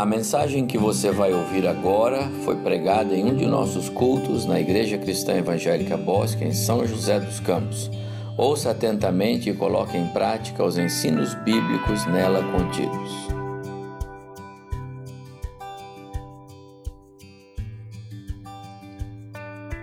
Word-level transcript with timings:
A 0.00 0.06
mensagem 0.06 0.66
que 0.66 0.78
você 0.78 1.10
vai 1.10 1.30
ouvir 1.30 1.68
agora 1.68 2.26
foi 2.42 2.56
pregada 2.56 3.14
em 3.14 3.22
um 3.22 3.36
de 3.36 3.44
nossos 3.44 3.90
cultos 3.90 4.46
na 4.46 4.58
Igreja 4.58 4.96
Cristã 4.96 5.34
Evangélica 5.34 5.94
Bosque, 5.94 6.42
em 6.42 6.54
São 6.54 6.86
José 6.86 7.20
dos 7.20 7.38
Campos. 7.38 7.90
Ouça 8.34 8.70
atentamente 8.70 9.50
e 9.50 9.54
coloque 9.54 9.98
em 9.98 10.08
prática 10.08 10.64
os 10.64 10.78
ensinos 10.78 11.34
bíblicos 11.44 12.06
nela 12.06 12.42
contidos. 12.50 13.28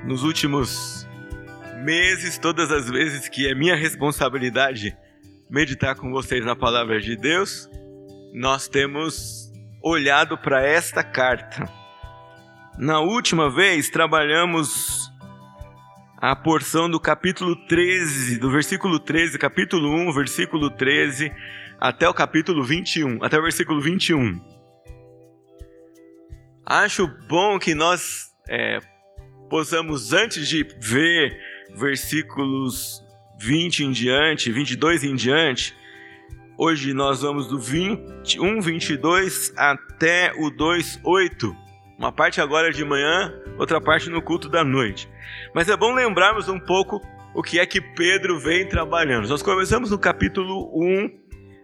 Nos 0.03 0.23
últimos 0.23 1.07
meses, 1.83 2.39
todas 2.39 2.71
as 2.71 2.89
vezes 2.89 3.29
que 3.29 3.47
é 3.47 3.53
minha 3.53 3.75
responsabilidade 3.75 4.97
meditar 5.47 5.93
com 5.93 6.09
vocês 6.09 6.43
na 6.43 6.55
palavra 6.55 6.99
de 6.99 7.15
Deus, 7.15 7.69
nós 8.33 8.67
temos 8.67 9.46
olhado 9.81 10.37
para 10.37 10.65
esta 10.65 11.03
carta. 11.03 11.69
Na 12.77 12.99
última 12.99 13.49
vez, 13.49 13.89
trabalhamos 13.89 15.11
a 16.17 16.35
porção 16.35 16.89
do 16.89 16.99
capítulo 16.99 17.55
13, 17.67 18.39
do 18.39 18.51
versículo 18.51 18.99
13, 18.99 19.37
capítulo 19.37 19.89
1, 20.09 20.13
versículo 20.13 20.69
13, 20.69 21.31
até 21.79 22.07
o 22.09 22.13
capítulo 22.13 22.63
21, 22.63 23.23
até 23.23 23.37
o 23.37 23.41
versículo 23.41 23.81
21. 23.81 24.39
Acho 26.65 27.07
bom 27.27 27.57
que 27.57 27.73
nós 27.73 28.27
é, 28.49 28.79
possamos, 29.49 30.11
antes 30.11 30.47
de 30.47 30.63
ver 30.79 31.39
versículos 31.75 33.01
20 33.39 33.85
em 33.85 33.91
diante, 33.91 34.51
22 34.51 35.03
em 35.03 35.15
diante, 35.15 35.75
Hoje 36.59 36.91
nós 36.91 37.21
vamos 37.21 37.45
do 37.45 37.59
21, 37.59 38.61
22 38.61 39.53
até 39.55 40.33
o 40.35 40.49
2, 40.49 41.01
8. 41.03 41.55
Uma 41.99 42.11
parte 42.11 42.41
agora 42.41 42.71
de 42.71 42.83
manhã, 42.83 43.31
outra 43.59 43.79
parte 43.79 44.09
no 44.09 44.23
culto 44.23 44.49
da 44.49 44.63
noite. 44.63 45.07
Mas 45.53 45.69
é 45.69 45.77
bom 45.77 45.93
lembrarmos 45.93 46.49
um 46.49 46.59
pouco 46.59 46.99
o 47.35 47.43
que 47.43 47.59
é 47.59 47.65
que 47.67 47.79
Pedro 47.79 48.39
vem 48.39 48.67
trabalhando. 48.67 49.29
Nós 49.29 49.43
começamos 49.43 49.91
no 49.91 49.99
capítulo 49.99 50.71
1 50.73 51.11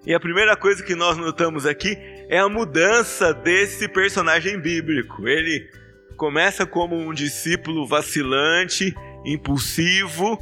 e 0.05 0.13
a 0.13 0.19
primeira 0.19 0.55
coisa 0.55 0.83
que 0.83 0.93
nós 0.93 1.17
notamos 1.17 1.65
aqui 1.65 1.97
é 2.29 2.37
a 2.37 2.47
mudança 2.47 3.33
desse 3.33 3.87
personagem 3.89 4.59
bíblico. 4.59 5.27
Ele 5.27 5.71
começa 6.17 6.67
como 6.67 6.95
um 6.95 7.11
discípulo 7.15 7.87
vacilante, 7.87 8.93
impulsivo, 9.25 10.37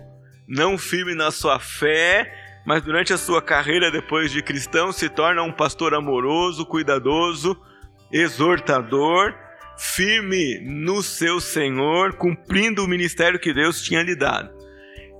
não 0.46 0.78
firme 0.78 1.16
na 1.16 1.32
sua 1.32 1.58
fé, 1.58 2.41
mas 2.66 2.81
durante 2.81 3.14
a 3.14 3.17
sua 3.17 3.42
carreira 3.42 3.92
depois 3.92 4.31
de 4.31 4.42
cristão 4.42 4.92
se 4.92 5.09
torna 5.09 5.44
um 5.44 5.52
pastor 5.52 5.94
amoroso, 5.94 6.66
cuidadoso, 6.66 7.59
exortador, 8.12 9.34
firme 9.78 10.59
no 10.62 11.02
seu 11.02 11.39
Senhor, 11.39 12.14
cumprindo 12.14 12.84
o 12.84 12.88
ministério 12.88 13.39
que 13.39 13.54
Deus 13.54 13.82
tinha 13.82 14.04
lhe 14.04 14.16
dado. 14.16 14.62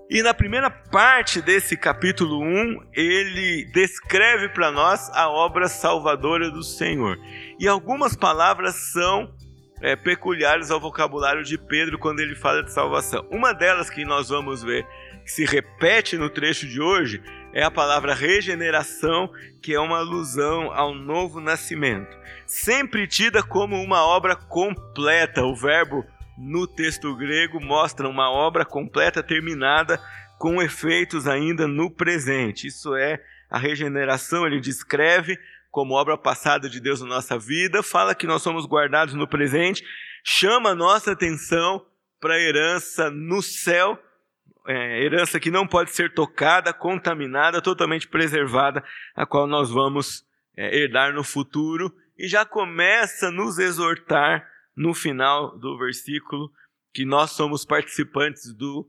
E 0.10 0.22
na 0.22 0.34
primeira 0.34 0.70
parte 0.70 1.42
desse 1.42 1.78
capítulo 1.78 2.44
1, 2.44 2.90
ele 2.94 3.64
descreve 3.72 4.50
para 4.50 4.70
nós 4.70 5.10
a 5.14 5.30
obra 5.30 5.70
salvadora 5.70 6.52
do 6.52 6.62
Senhor. 6.64 7.18
E 7.58 7.66
algumas 7.66 8.14
palavras 8.14 8.76
são 8.92 9.34
é, 9.82 9.96
peculiares 9.96 10.70
ao 10.70 10.82
vocabulário 10.82 11.46
de 11.46 11.58
Pedro 11.58 11.98
quando 11.98 12.20
ele 12.20 12.36
fala 12.36 12.62
de 12.62 12.74
salvação. 12.74 13.26
Uma 13.32 13.54
delas 13.54 13.90
que 13.90 14.04
nós 14.04 14.28
vamos 14.28 14.62
ver 14.62 14.86
que 15.24 15.32
se 15.32 15.46
repete 15.46 16.18
no 16.18 16.30
trecho 16.30 16.68
de 16.68 16.82
hoje 16.82 17.22
é 17.54 17.64
a 17.64 17.72
palavra 17.72 18.14
regeneração, 18.14 19.30
que 19.62 19.74
é 19.74 19.80
uma 19.80 19.98
alusão 19.98 20.72
ao 20.72 20.94
novo 20.94 21.40
nascimento, 21.40 22.18
sempre 22.46 23.08
tida 23.08 23.44
como 23.44 23.82
uma 23.82 24.04
obra 24.06 24.36
completa. 24.36 25.44
O 25.44 25.56
verbo 25.56 26.06
no 26.38 26.66
texto 26.66 27.16
grego 27.16 27.60
mostra 27.60 28.08
uma 28.08 28.32
obra 28.32 28.66
completa, 28.66 29.22
terminada, 29.22 30.02
com 30.40 30.62
efeitos 30.62 31.28
ainda 31.28 31.68
no 31.68 31.92
presente. 31.92 32.68
Isso 32.68 32.96
é 32.96 33.22
a 33.50 33.60
regeneração, 33.60 34.46
ele 34.46 34.60
descreve 34.60 35.38
como 35.70 35.94
obra 35.94 36.18
passada 36.18 36.70
de 36.70 36.80
Deus 36.80 37.00
na 37.02 37.08
nossa 37.08 37.38
vida, 37.38 37.82
fala 37.82 38.16
que 38.16 38.28
nós 38.28 38.42
somos 38.42 38.66
guardados 38.66 39.14
no 39.14 39.28
presente, 39.28 39.84
chama 40.24 40.72
a 40.72 40.76
nossa 40.76 41.12
atenção 41.12 41.86
para 42.20 42.34
a 42.34 42.40
herança 42.40 43.10
no 43.10 43.42
céu 43.42 43.98
é, 44.68 45.04
herança 45.04 45.40
que 45.40 45.52
não 45.52 45.68
pode 45.68 45.92
ser 45.92 46.14
tocada, 46.14 46.74
contaminada, 46.74 47.62
totalmente 47.62 48.08
preservada, 48.08 48.84
a 49.16 49.26
qual 49.26 49.48
nós 49.48 49.70
vamos 49.70 50.26
é, 50.56 50.78
herdar 50.78 51.14
no 51.14 51.24
futuro, 51.24 51.94
e 52.18 52.28
já 52.28 52.46
começa 52.46 53.28
a 53.28 53.32
nos 53.32 53.58
exortar 53.58 54.48
no 54.76 54.94
final 54.94 55.58
do 55.58 55.78
versículo 55.78 56.52
que 56.94 57.06
nós 57.06 57.32
somos 57.32 57.66
participantes 57.66 58.54
do, 58.54 58.88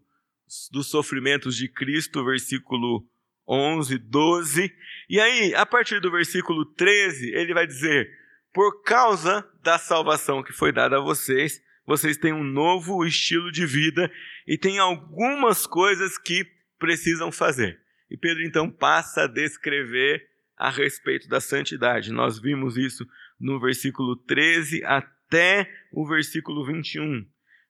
dos 0.70 0.88
sofrimentos 0.88 1.56
de 1.56 1.68
Cristo, 1.68 2.24
versículo 2.24 3.06
11, 3.48 3.98
12. 3.98 4.74
E 5.08 5.20
aí, 5.20 5.54
a 5.54 5.64
partir 5.64 6.00
do 6.00 6.10
versículo 6.10 6.64
13, 6.64 7.32
ele 7.34 7.54
vai 7.54 7.66
dizer: 7.66 8.10
Por 8.52 8.82
causa 8.82 9.48
da 9.62 9.78
salvação 9.78 10.42
que 10.42 10.52
foi 10.52 10.72
dada 10.72 10.98
a 10.98 11.02
vocês, 11.02 11.62
vocês 11.92 12.16
têm 12.16 12.32
um 12.32 12.42
novo 12.42 13.04
estilo 13.04 13.53
de 13.53 13.66
vida 13.66 14.10
e 14.47 14.56
tem 14.56 14.78
algumas 14.78 15.66
coisas 15.66 16.16
que 16.16 16.47
precisam 16.78 17.30
fazer. 17.30 17.78
E 18.10 18.16
Pedro 18.16 18.42
então 18.42 18.70
passa 18.70 19.25
a 19.25 19.26
descrever 19.26 20.26
a 20.56 20.70
respeito 20.70 21.28
da 21.28 21.38
santidade. 21.38 22.10
Nós 22.10 22.41
vimos 22.41 22.78
isso 22.78 23.06
no 23.38 23.60
versículo 23.60 24.16
13 24.16 24.82
até 24.86 25.70
o 25.92 26.08
versículo 26.08 26.64
21. 26.64 27.26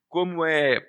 Como 0.07 0.45
é 0.45 0.81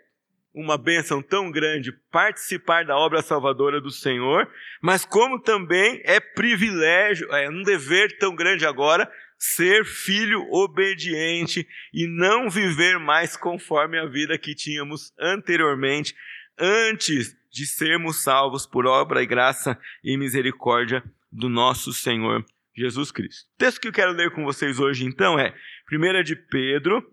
uma 0.54 0.78
bênção 0.78 1.20
tão 1.20 1.50
grande 1.50 1.90
participar 2.12 2.84
da 2.84 2.96
obra 2.96 3.20
salvadora 3.20 3.80
do 3.80 3.90
Senhor, 3.90 4.48
mas 4.80 5.04
como 5.04 5.40
também 5.40 6.00
é 6.04 6.20
privilégio, 6.20 7.28
é 7.34 7.50
um 7.50 7.64
dever 7.64 8.16
tão 8.18 8.36
grande 8.36 8.64
agora 8.64 9.10
ser 9.44 9.84
filho 9.84 10.48
obediente 10.50 11.68
e 11.92 12.06
não 12.06 12.48
viver 12.48 12.98
mais 12.98 13.36
conforme 13.36 13.98
a 13.98 14.06
vida 14.06 14.38
que 14.38 14.54
tínhamos 14.54 15.12
anteriormente, 15.20 16.14
antes 16.58 17.36
de 17.52 17.66
sermos 17.66 18.22
salvos 18.22 18.66
por 18.66 18.86
obra 18.86 19.22
e 19.22 19.26
graça 19.26 19.78
e 20.02 20.16
misericórdia 20.16 21.04
do 21.30 21.50
nosso 21.50 21.92
Senhor 21.92 22.42
Jesus 22.74 23.12
Cristo. 23.12 23.50
O 23.54 23.58
texto 23.58 23.80
que 23.80 23.88
eu 23.88 23.92
quero 23.92 24.12
ler 24.12 24.30
com 24.30 24.44
vocês 24.44 24.80
hoje, 24.80 25.04
então, 25.04 25.38
é 25.38 25.54
1 25.92 26.22
de 26.22 26.36
Pedro, 26.36 27.06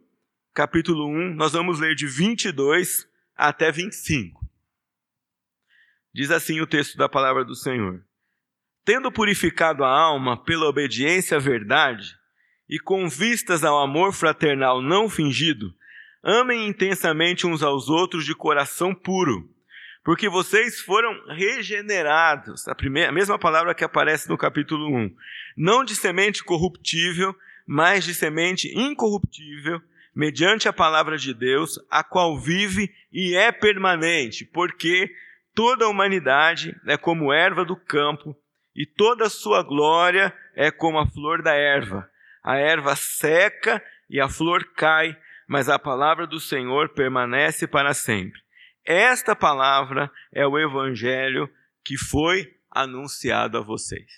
capítulo 0.53 1.07
1, 1.07 1.35
nós 1.35 1.51
vamos 1.51 1.81
ler 1.81 1.95
de 1.95 2.07
22 2.07 3.09
até 3.35 3.73
25. 3.73 4.39
Diz 6.13 6.31
assim 6.31 6.61
o 6.61 6.67
texto 6.67 6.97
da 6.97 7.09
palavra 7.09 7.43
do 7.43 7.55
Senhor. 7.55 8.01
Tendo 8.85 9.11
purificado 9.11 9.83
a 9.83 9.89
alma 9.89 10.41
pela 10.41 10.65
obediência 10.65 11.37
à 11.37 11.39
verdade, 11.39 12.20
e 12.71 12.79
com 12.79 13.09
vistas 13.09 13.65
ao 13.65 13.77
amor 13.79 14.13
fraternal 14.13 14.81
não 14.81 15.09
fingido, 15.09 15.75
amem 16.23 16.69
intensamente 16.69 17.45
uns 17.45 17.61
aos 17.61 17.89
outros 17.89 18.23
de 18.23 18.33
coração 18.33 18.95
puro, 18.95 19.49
porque 20.05 20.29
vocês 20.29 20.79
foram 20.79 21.13
regenerados, 21.27 22.69
a, 22.69 22.73
primeira, 22.73 23.09
a 23.09 23.11
mesma 23.11 23.37
palavra 23.37 23.75
que 23.75 23.83
aparece 23.83 24.29
no 24.29 24.37
capítulo 24.37 24.87
1, 24.87 25.13
não 25.57 25.83
de 25.83 25.93
semente 25.97 26.45
corruptível, 26.45 27.35
mas 27.67 28.05
de 28.05 28.13
semente 28.13 28.71
incorruptível, 28.73 29.81
mediante 30.15 30.69
a 30.69 30.73
palavra 30.73 31.17
de 31.17 31.33
Deus, 31.33 31.77
a 31.89 32.03
qual 32.05 32.39
vive 32.39 32.89
e 33.11 33.35
é 33.35 33.51
permanente, 33.51 34.45
porque 34.45 35.13
toda 35.53 35.83
a 35.83 35.89
humanidade 35.89 36.73
é 36.87 36.95
como 36.95 37.33
erva 37.33 37.65
do 37.65 37.75
campo, 37.75 38.33
e 38.73 38.85
toda 38.85 39.25
a 39.25 39.29
sua 39.29 39.61
glória 39.61 40.33
é 40.55 40.71
como 40.71 40.97
a 40.97 41.05
flor 41.05 41.41
da 41.41 41.53
erva. 41.53 42.09
A 42.43 42.57
erva 42.57 42.95
seca 42.95 43.83
e 44.09 44.19
a 44.19 44.27
flor 44.27 44.63
cai, 44.75 45.17
mas 45.47 45.69
a 45.69 45.77
palavra 45.77 46.25
do 46.25 46.39
Senhor 46.39 46.89
permanece 46.89 47.67
para 47.67 47.93
sempre. 47.93 48.41
Esta 48.85 49.35
palavra 49.35 50.11
é 50.33 50.45
o 50.45 50.57
evangelho 50.57 51.49
que 51.83 51.97
foi 51.97 52.55
anunciado 52.69 53.57
a 53.57 53.61
vocês. 53.61 54.11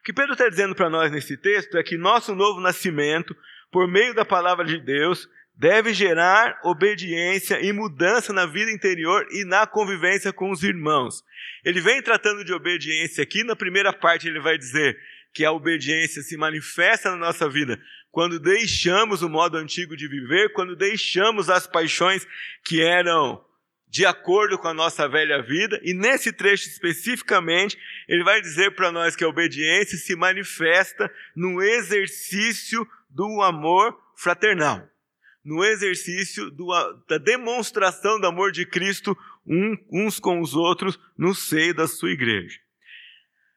O 0.00 0.02
que 0.02 0.12
Pedro 0.12 0.32
está 0.32 0.48
dizendo 0.48 0.74
para 0.74 0.88
nós 0.88 1.12
nesse 1.12 1.36
texto 1.36 1.76
é 1.76 1.82
que 1.82 1.98
nosso 1.98 2.34
novo 2.34 2.60
nascimento, 2.60 3.36
por 3.70 3.86
meio 3.86 4.14
da 4.14 4.24
palavra 4.24 4.64
de 4.64 4.78
Deus, 4.78 5.28
deve 5.60 5.92
gerar 5.92 6.58
obediência 6.64 7.60
e 7.60 7.70
mudança 7.70 8.32
na 8.32 8.46
vida 8.46 8.70
interior 8.70 9.26
e 9.30 9.44
na 9.44 9.66
convivência 9.66 10.32
com 10.32 10.50
os 10.50 10.62
irmãos. 10.62 11.22
Ele 11.62 11.82
vem 11.82 12.00
tratando 12.00 12.42
de 12.42 12.50
obediência 12.50 13.22
aqui, 13.22 13.44
na 13.44 13.54
primeira 13.54 13.92
parte 13.92 14.26
ele 14.26 14.40
vai 14.40 14.56
dizer 14.56 14.98
que 15.34 15.44
a 15.44 15.52
obediência 15.52 16.22
se 16.22 16.34
manifesta 16.34 17.10
na 17.10 17.16
nossa 17.18 17.46
vida 17.46 17.78
quando 18.10 18.40
deixamos 18.40 19.20
o 19.20 19.28
modo 19.28 19.58
antigo 19.58 19.94
de 19.94 20.08
viver, 20.08 20.50
quando 20.54 20.74
deixamos 20.74 21.50
as 21.50 21.66
paixões 21.66 22.26
que 22.64 22.82
eram 22.82 23.44
de 23.86 24.06
acordo 24.06 24.56
com 24.56 24.68
a 24.68 24.74
nossa 24.74 25.06
velha 25.08 25.42
vida, 25.42 25.78
e 25.82 25.92
nesse 25.92 26.32
trecho 26.32 26.68
especificamente, 26.68 27.76
ele 28.08 28.24
vai 28.24 28.40
dizer 28.40 28.70
para 28.70 28.90
nós 28.90 29.14
que 29.14 29.24
a 29.24 29.28
obediência 29.28 29.98
se 29.98 30.16
manifesta 30.16 31.12
no 31.36 31.60
exercício 31.60 32.86
do 33.10 33.42
amor 33.42 33.94
fraternal, 34.16 34.88
no 35.44 35.64
exercício 35.64 36.50
do, 36.50 36.66
da 37.08 37.18
demonstração 37.18 38.20
do 38.20 38.26
amor 38.26 38.52
de 38.52 38.66
Cristo 38.66 39.16
uns 39.90 40.20
com 40.20 40.40
os 40.40 40.54
outros 40.54 40.98
no 41.16 41.34
seio 41.34 41.74
da 41.74 41.88
sua 41.88 42.10
igreja. 42.10 42.58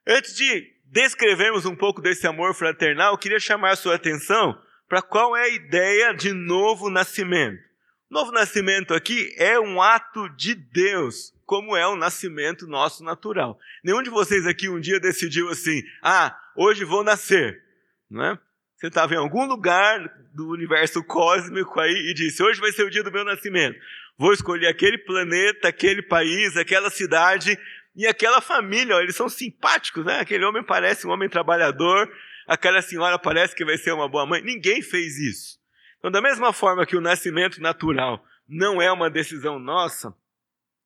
Antes 0.08 0.36
de 0.36 0.74
descrevermos 0.86 1.66
um 1.66 1.76
pouco 1.76 2.02
desse 2.02 2.26
amor 2.28 2.54
fraternal, 2.54 3.18
queria 3.18 3.40
chamar 3.40 3.72
a 3.72 3.76
sua 3.76 3.96
atenção 3.96 4.60
para 4.88 5.02
qual 5.02 5.36
é 5.36 5.44
a 5.44 5.50
ideia 5.50 6.14
de 6.14 6.34
novo 6.34 6.90
nascimento. 6.90 7.62
Novo 8.10 8.32
nascimento 8.32 8.94
aqui 8.94 9.34
é 9.38 9.60
um 9.60 9.82
ato 9.82 10.30
de 10.30 10.54
Deus, 10.54 11.34
como 11.46 11.76
é 11.76 11.88
o 11.88 11.96
nascimento 11.96 12.68
nosso 12.68 13.04
natural. 13.04 13.60
Nenhum 13.84 14.04
de 14.04 14.10
vocês 14.12 14.46
aqui 14.46 14.70
um 14.70 14.80
dia 14.80 15.00
decidiu 15.00 15.50
assim: 15.50 15.82
ah, 16.02 16.38
hoje 16.56 16.86
vou 16.86 17.04
nascer. 17.04 17.64
Não 18.10 18.24
é? 18.24 18.40
Você 18.84 18.88
estava 18.88 19.14
em 19.14 19.18
algum 19.18 19.46
lugar 19.46 20.14
do 20.34 20.50
universo 20.50 21.02
cósmico 21.06 21.80
aí 21.80 22.10
e 22.10 22.14
disse: 22.14 22.44
hoje 22.44 22.60
vai 22.60 22.70
ser 22.74 22.84
o 22.84 22.90
dia 22.90 23.02
do 23.02 23.14
meu 23.14 23.24
nascimento. 23.24 23.80
Vou 24.18 24.34
escolher 24.34 24.68
aquele 24.68 24.98
planeta, 24.98 25.70
aquele 25.70 26.02
país, 26.02 26.58
aquela 26.58 26.90
cidade 26.90 27.58
e 27.96 28.06
aquela 28.06 28.42
família. 28.42 28.96
eles 28.96 29.16
são 29.16 29.30
simpáticos, 29.30 30.04
né? 30.04 30.20
Aquele 30.20 30.44
homem 30.44 30.62
parece 30.62 31.08
um 31.08 31.12
homem 31.12 31.30
trabalhador, 31.30 32.12
aquela 32.46 32.82
senhora 32.82 33.18
parece 33.18 33.56
que 33.56 33.64
vai 33.64 33.78
ser 33.78 33.94
uma 33.94 34.10
boa 34.10 34.26
mãe. 34.26 34.42
Ninguém 34.42 34.82
fez 34.82 35.18
isso. 35.18 35.58
Então, 36.00 36.12
da 36.12 36.22
mesma 36.22 36.52
forma 36.52 36.86
que 36.86 36.98
o 36.98 37.02
nascimento 37.02 37.62
natural 37.62 38.22
não 38.46 38.82
é 38.82 38.92
uma 38.92 39.10
decisão 39.10 39.60
nossa, 39.60 40.14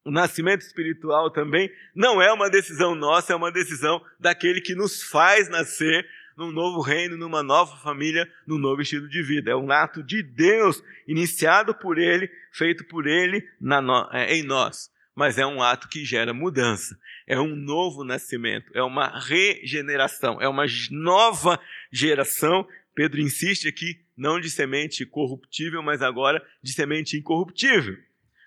o 0.05 0.11
nascimento 0.11 0.61
espiritual 0.61 1.31
também 1.31 1.67
não 1.95 2.21
é 2.21 2.31
uma 2.31 2.47
decisão 2.47 2.93
nossa, 2.93 3.33
é 3.33 3.35
uma 3.35 3.51
decisão 3.51 3.99
daquele 4.19 4.61
que 4.61 4.75
nos 4.75 5.01
faz 5.01 5.49
nascer 5.49 6.07
num 6.37 6.51
novo 6.51 6.81
reino, 6.81 7.17
numa 7.17 7.41
nova 7.41 7.75
família, 7.77 8.31
num 8.45 8.59
novo 8.59 8.81
estilo 8.83 9.09
de 9.09 9.23
vida. 9.23 9.49
É 9.49 9.55
um 9.55 9.71
ato 9.71 10.03
de 10.03 10.21
Deus, 10.21 10.83
iniciado 11.07 11.73
por 11.73 11.97
Ele, 11.97 12.29
feito 12.51 12.85
por 12.85 13.07
Ele 13.07 13.43
no, 13.59 14.07
é, 14.13 14.35
em 14.35 14.43
nós. 14.43 14.91
Mas 15.15 15.39
é 15.39 15.45
um 15.47 15.63
ato 15.63 15.89
que 15.89 16.05
gera 16.05 16.33
mudança. 16.35 16.95
É 17.25 17.39
um 17.39 17.55
novo 17.55 18.03
nascimento, 18.03 18.71
é 18.75 18.83
uma 18.83 19.19
regeneração, 19.19 20.39
é 20.39 20.47
uma 20.47 20.65
nova 20.91 21.59
geração. 21.91 22.67
Pedro 22.93 23.19
insiste 23.19 23.67
aqui 23.67 23.99
não 24.15 24.39
de 24.39 24.49
semente 24.49 25.05
corruptível, 25.05 25.81
mas 25.81 26.03
agora 26.03 26.45
de 26.61 26.71
semente 26.71 27.17
incorruptível. 27.17 27.97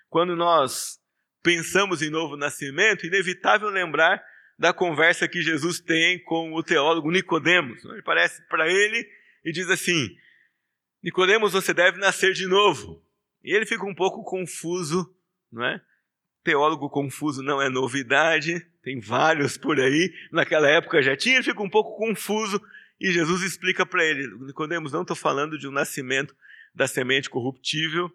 Quando 0.09 0.35
nós 0.35 0.97
pensamos 1.43 2.01
em 2.01 2.09
novo 2.09 2.37
nascimento, 2.37 3.05
inevitável 3.05 3.67
lembrar 3.69 4.23
da 4.57 4.73
conversa 4.73 5.27
que 5.27 5.41
Jesus 5.41 5.79
tem 5.79 6.19
com 6.23 6.53
o 6.53 6.63
teólogo 6.63 7.11
Nicodemos. 7.11 7.83
Ele 7.85 8.01
parece 8.01 8.41
para 8.47 8.69
ele 8.69 9.07
e 9.43 9.51
diz 9.51 9.69
assim: 9.69 10.15
Nicodemos, 11.03 11.53
você 11.53 11.73
deve 11.73 11.97
nascer 11.97 12.33
de 12.33 12.47
novo. 12.47 13.03
E 13.43 13.55
ele 13.55 13.65
fica 13.65 13.85
um 13.85 13.95
pouco 13.95 14.23
confuso, 14.23 15.13
não 15.51 15.65
é? 15.65 15.81
Teólogo 16.43 16.89
confuso 16.89 17.41
não 17.41 17.61
é 17.61 17.69
novidade, 17.69 18.59
tem 18.83 18.99
vários 18.99 19.57
por 19.57 19.79
aí. 19.79 20.13
Naquela 20.31 20.67
época 20.67 21.01
já 21.01 21.15
tinha, 21.15 21.35
ele 21.35 21.43
fica 21.43 21.61
um 21.61 21.69
pouco 21.69 21.97
confuso 21.97 22.61
e 22.99 23.11
Jesus 23.11 23.41
explica 23.41 23.83
para 23.83 24.05
ele: 24.05 24.27
Nicodemos, 24.45 24.91
não 24.91 25.01
estou 25.01 25.15
falando 25.15 25.57
de 25.57 25.67
um 25.67 25.71
nascimento 25.71 26.35
da 26.73 26.87
semente 26.87 27.29
corruptível, 27.29 28.11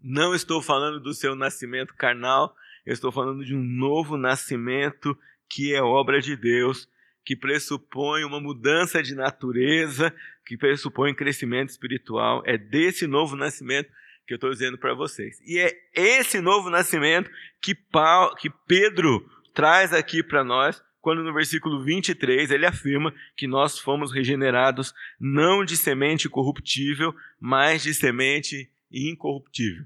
não 0.00 0.34
estou 0.34 0.62
falando 0.62 0.98
do 0.98 1.12
seu 1.12 1.36
nascimento 1.36 1.94
carnal, 1.94 2.56
eu 2.86 2.92
estou 2.92 3.12
falando 3.12 3.44
de 3.44 3.54
um 3.54 3.62
novo 3.62 4.16
nascimento 4.16 5.16
que 5.52 5.74
é 5.74 5.82
obra 5.82 6.18
de 6.18 6.34
Deus, 6.34 6.88
que 7.24 7.36
pressupõe 7.36 8.24
uma 8.24 8.40
mudança 8.40 9.02
de 9.02 9.14
natureza, 9.14 10.12
que 10.46 10.56
pressupõe 10.56 11.14
crescimento 11.14 11.68
espiritual. 11.68 12.42
É 12.46 12.56
desse 12.56 13.06
novo 13.06 13.36
nascimento 13.36 13.90
que 14.26 14.32
eu 14.32 14.36
estou 14.36 14.50
dizendo 14.50 14.78
para 14.78 14.94
vocês. 14.94 15.38
E 15.44 15.58
é 15.58 15.70
esse 15.94 16.40
novo 16.40 16.70
nascimento 16.70 17.30
que, 17.60 17.74
Paulo, 17.74 18.34
que 18.36 18.48
Pedro 18.66 19.28
traz 19.52 19.92
aqui 19.92 20.22
para 20.22 20.42
nós 20.42 20.82
quando 21.02 21.22
no 21.22 21.34
versículo 21.34 21.84
23 21.84 22.50
ele 22.50 22.64
afirma 22.64 23.12
que 23.36 23.46
nós 23.46 23.78
fomos 23.78 24.12
regenerados 24.12 24.94
não 25.20 25.64
de 25.64 25.76
semente 25.76 26.28
corruptível, 26.28 27.14
mas 27.38 27.82
de 27.82 27.92
semente 27.92 28.70
incorruptível. 28.90 29.84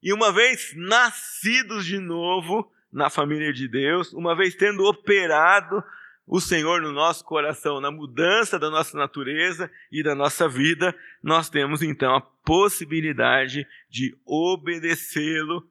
E 0.00 0.12
uma 0.12 0.30
vez 0.30 0.72
nascidos 0.76 1.84
de 1.84 1.98
novo 1.98 2.70
na 2.92 3.10
família 3.10 3.52
de 3.52 3.68
Deus, 3.68 4.12
uma 4.12 4.36
vez 4.36 4.54
tendo 4.54 4.84
operado 4.84 5.82
o 6.26 6.40
Senhor 6.40 6.82
no 6.82 6.92
nosso 6.92 7.24
coração, 7.24 7.80
na 7.80 7.90
mudança 7.90 8.58
da 8.58 8.70
nossa 8.70 8.96
natureza 8.96 9.70
e 9.90 10.02
da 10.02 10.14
nossa 10.14 10.48
vida, 10.48 10.94
nós 11.22 11.48
temos 11.48 11.82
então 11.82 12.14
a 12.14 12.20
possibilidade 12.20 13.66
de 13.88 14.14
obedecê-lo 14.26 15.66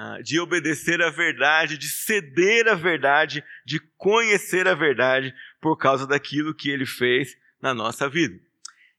ah, 0.00 0.20
de 0.22 0.38
obedecer 0.38 1.02
à 1.02 1.10
verdade, 1.10 1.76
de 1.76 1.88
ceder 1.88 2.68
à 2.68 2.74
verdade, 2.74 3.42
de 3.64 3.80
conhecer 3.96 4.68
a 4.68 4.74
verdade 4.74 5.34
por 5.60 5.76
causa 5.76 6.06
daquilo 6.06 6.54
que 6.54 6.70
ele 6.70 6.86
fez 6.86 7.36
na 7.60 7.74
nossa 7.74 8.08
vida. 8.08 8.38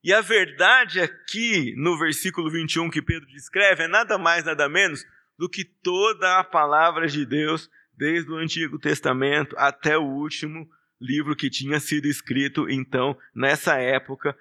E 0.03 0.11
a 0.11 0.19
verdade 0.19 0.99
aqui, 0.99 1.73
no 1.77 1.97
versículo 1.97 2.51
21 2.51 2.89
que 2.89 3.01
Pedro 3.01 3.25
descreve, 3.29 3.83
é 3.83 3.87
nada 3.87 4.17
mais, 4.17 4.43
nada 4.43 4.67
menos 4.67 5.05
do 5.39 5.47
que 5.47 5.63
toda 5.63 6.37
a 6.37 6.43
palavra 6.43 7.07
de 7.07 7.25
Deus, 7.25 7.71
desde 7.97 8.29
o 8.29 8.35
Antigo 8.35 8.77
Testamento 8.77 9.55
até 9.57 9.97
o 9.97 10.03
último 10.03 10.69
livro 10.99 11.33
que 11.33 11.49
tinha 11.49 11.79
sido 11.79 12.07
escrito, 12.09 12.69
então, 12.69 13.17
nessa 13.33 13.77
época, 13.77 14.37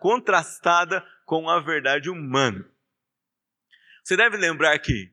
contrastada 0.00 1.06
com 1.26 1.50
a 1.50 1.60
verdade 1.60 2.08
humana. 2.08 2.64
Você 4.02 4.16
deve 4.16 4.38
lembrar 4.38 4.78
que 4.78 5.12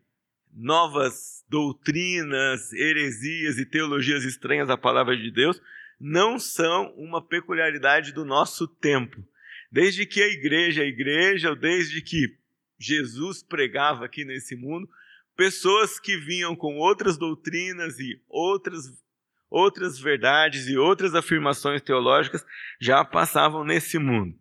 novas 0.53 1.43
doutrinas, 1.49 2.71
heresias 2.71 3.57
e 3.57 3.65
teologias 3.65 4.23
estranhas 4.23 4.69
à 4.69 4.77
palavra 4.77 5.17
de 5.17 5.29
Deus 5.31 5.61
não 5.99 6.39
são 6.39 6.93
uma 6.95 7.21
peculiaridade 7.21 8.13
do 8.13 8.23
nosso 8.23 8.65
tempo. 8.67 9.21
Desde 9.69 10.05
que 10.05 10.21
a 10.21 10.27
igreja, 10.27 10.81
a 10.81 10.85
igreja, 10.85 11.49
ou 11.49 11.57
desde 11.57 12.01
que 12.01 12.39
Jesus 12.81 13.43
pregava 13.43 14.05
aqui 14.05 14.25
nesse 14.25 14.55
mundo, 14.55 14.89
pessoas 15.35 15.99
que 15.99 16.17
vinham 16.17 16.55
com 16.55 16.77
outras 16.77 17.17
doutrinas 17.17 17.99
e 17.99 18.21
outras 18.27 18.85
outras 19.49 19.99
verdades 19.99 20.67
e 20.67 20.77
outras 20.77 21.13
afirmações 21.13 21.81
teológicas 21.81 22.45
já 22.79 23.03
passavam 23.03 23.65
nesse 23.65 23.99
mundo. 23.99 24.33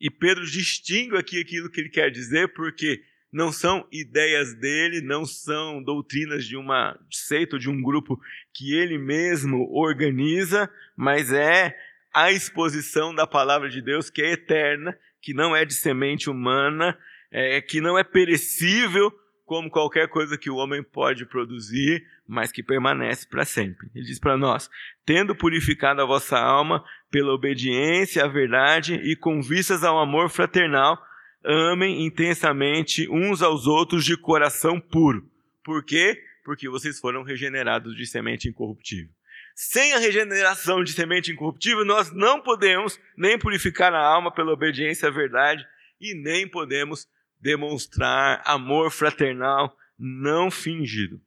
E 0.00 0.10
Pedro 0.10 0.44
distingue 0.44 1.16
aqui 1.16 1.40
aquilo 1.40 1.70
que 1.70 1.80
ele 1.80 1.88
quer 1.88 2.10
dizer, 2.10 2.52
porque 2.52 3.04
não 3.32 3.52
são 3.52 3.86
ideias 3.92 4.54
dele, 4.54 5.00
não 5.00 5.24
são 5.24 5.80
doutrinas 5.80 6.44
de 6.44 6.56
uma 6.56 6.98
seita 7.08 7.54
ou 7.54 7.60
de 7.60 7.70
um 7.70 7.80
grupo 7.80 8.20
que 8.52 8.74
ele 8.74 8.98
mesmo 8.98 9.68
organiza, 9.70 10.68
mas 10.96 11.32
é 11.32 11.76
a 12.12 12.32
exposição 12.32 13.14
da 13.14 13.26
palavra 13.26 13.68
de 13.68 13.80
Deus 13.80 14.10
que 14.10 14.22
é 14.22 14.32
eterna, 14.32 14.98
que 15.22 15.32
não 15.32 15.54
é 15.54 15.64
de 15.64 15.74
semente 15.74 16.28
humana, 16.28 16.98
é, 17.30 17.60
que 17.60 17.80
não 17.80 17.98
é 17.98 18.04
perecível 18.04 19.12
como 19.50 19.68
qualquer 19.68 20.06
coisa 20.08 20.38
que 20.38 20.48
o 20.48 20.54
homem 20.54 20.80
pode 20.80 21.26
produzir, 21.26 22.06
mas 22.24 22.52
que 22.52 22.62
permanece 22.62 23.26
para 23.26 23.44
sempre. 23.44 23.90
Ele 23.94 24.04
diz 24.04 24.20
para 24.20 24.36
nós: 24.36 24.70
tendo 25.04 25.34
purificado 25.34 26.00
a 26.00 26.06
vossa 26.06 26.38
alma 26.38 26.84
pela 27.10 27.34
obediência 27.34 28.24
à 28.24 28.28
verdade 28.28 28.94
e 28.94 29.16
com 29.16 29.42
vistas 29.42 29.82
ao 29.82 29.98
amor 29.98 30.30
fraternal, 30.30 30.96
amem 31.44 32.06
intensamente 32.06 33.08
uns 33.10 33.42
aos 33.42 33.66
outros 33.66 34.04
de 34.04 34.16
coração 34.16 34.80
puro. 34.80 35.28
Por 35.64 35.84
quê? 35.84 36.22
Porque 36.44 36.68
vocês 36.68 37.00
foram 37.00 37.24
regenerados 37.24 37.96
de 37.96 38.06
semente 38.06 38.48
incorruptível. 38.48 39.10
Sem 39.54 39.92
a 39.92 39.98
regeneração 39.98 40.82
de 40.82 40.92
semente 40.92 41.32
incorruptível, 41.32 41.84
nós 41.84 42.12
não 42.12 42.40
podemos 42.40 43.00
nem 43.16 43.38
purificar 43.38 43.92
a 43.92 44.06
alma 44.06 44.32
pela 44.32 44.52
obediência 44.52 45.08
à 45.08 45.10
verdade 45.10 45.66
e 46.00 46.14
nem 46.14 46.48
podemos 46.48 47.08
demonstrar 47.40 48.42
amor 48.44 48.90
fraternal 48.90 49.76
não 49.98 50.50
fingido. 50.50 51.20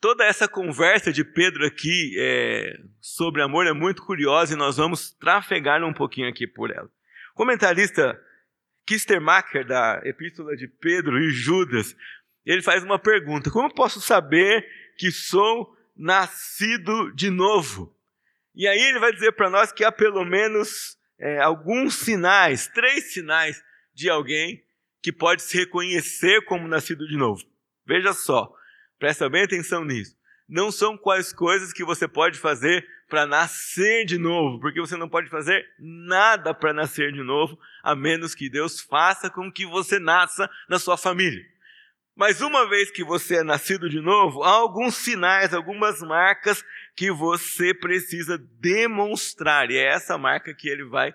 Toda 0.00 0.24
essa 0.24 0.46
conversa 0.46 1.12
de 1.12 1.24
Pedro 1.24 1.66
aqui 1.66 2.14
é, 2.18 2.78
sobre 3.00 3.42
amor 3.42 3.66
é 3.66 3.72
muito 3.72 4.02
curiosa 4.02 4.54
e 4.54 4.56
nós 4.56 4.76
vamos 4.76 5.10
trafegar 5.12 5.82
um 5.82 5.92
pouquinho 5.92 6.28
aqui 6.28 6.46
por 6.46 6.70
ela 6.70 6.90
comentarista 7.36 8.18
Kistermacher, 8.86 9.64
da 9.64 10.00
Epístola 10.04 10.56
de 10.56 10.66
Pedro 10.66 11.22
e 11.22 11.30
Judas, 11.30 11.94
ele 12.44 12.62
faz 12.62 12.82
uma 12.82 12.98
pergunta: 12.98 13.50
Como 13.50 13.72
posso 13.72 14.00
saber 14.00 14.66
que 14.96 15.12
sou 15.12 15.76
nascido 15.94 17.12
de 17.14 17.30
novo? 17.30 17.94
E 18.54 18.66
aí 18.66 18.80
ele 18.80 18.98
vai 18.98 19.12
dizer 19.12 19.32
para 19.32 19.50
nós 19.50 19.70
que 19.70 19.84
há 19.84 19.92
pelo 19.92 20.24
menos 20.24 20.96
é, 21.18 21.38
alguns 21.40 21.94
sinais, 21.94 22.68
três 22.68 23.12
sinais 23.12 23.62
de 23.96 24.10
alguém 24.10 24.62
que 25.02 25.10
pode 25.10 25.42
se 25.42 25.56
reconhecer 25.56 26.44
como 26.44 26.68
nascido 26.68 27.08
de 27.08 27.16
novo. 27.16 27.42
Veja 27.86 28.12
só, 28.12 28.52
presta 28.98 29.28
bem 29.28 29.44
atenção 29.44 29.84
nisso. 29.84 30.14
Não 30.46 30.70
são 30.70 30.98
quais 30.98 31.32
coisas 31.32 31.72
que 31.72 31.82
você 31.82 32.06
pode 32.06 32.38
fazer 32.38 32.86
para 33.08 33.26
nascer 33.26 34.04
de 34.04 34.18
novo, 34.18 34.60
porque 34.60 34.80
você 34.80 34.96
não 34.96 35.08
pode 35.08 35.30
fazer 35.30 35.64
nada 35.78 36.52
para 36.52 36.74
nascer 36.74 37.10
de 37.12 37.22
novo, 37.22 37.58
a 37.82 37.94
menos 37.94 38.34
que 38.34 38.50
Deus 38.50 38.80
faça 38.80 39.30
com 39.30 39.50
que 39.50 39.64
você 39.64 39.98
nasça 39.98 40.48
na 40.68 40.78
sua 40.78 40.96
família. 40.96 41.42
Mas 42.14 42.40
uma 42.40 42.68
vez 42.68 42.90
que 42.90 43.04
você 43.04 43.36
é 43.36 43.42
nascido 43.42 43.88
de 43.88 44.00
novo, 44.00 44.42
há 44.42 44.50
alguns 44.50 44.94
sinais, 44.94 45.54
algumas 45.54 46.00
marcas 46.00 46.64
que 46.94 47.10
você 47.10 47.72
precisa 47.72 48.38
demonstrar. 48.60 49.70
E 49.70 49.76
é 49.76 49.86
essa 49.86 50.18
marca 50.18 50.54
que 50.54 50.68
ele 50.68 50.84
vai, 50.84 51.14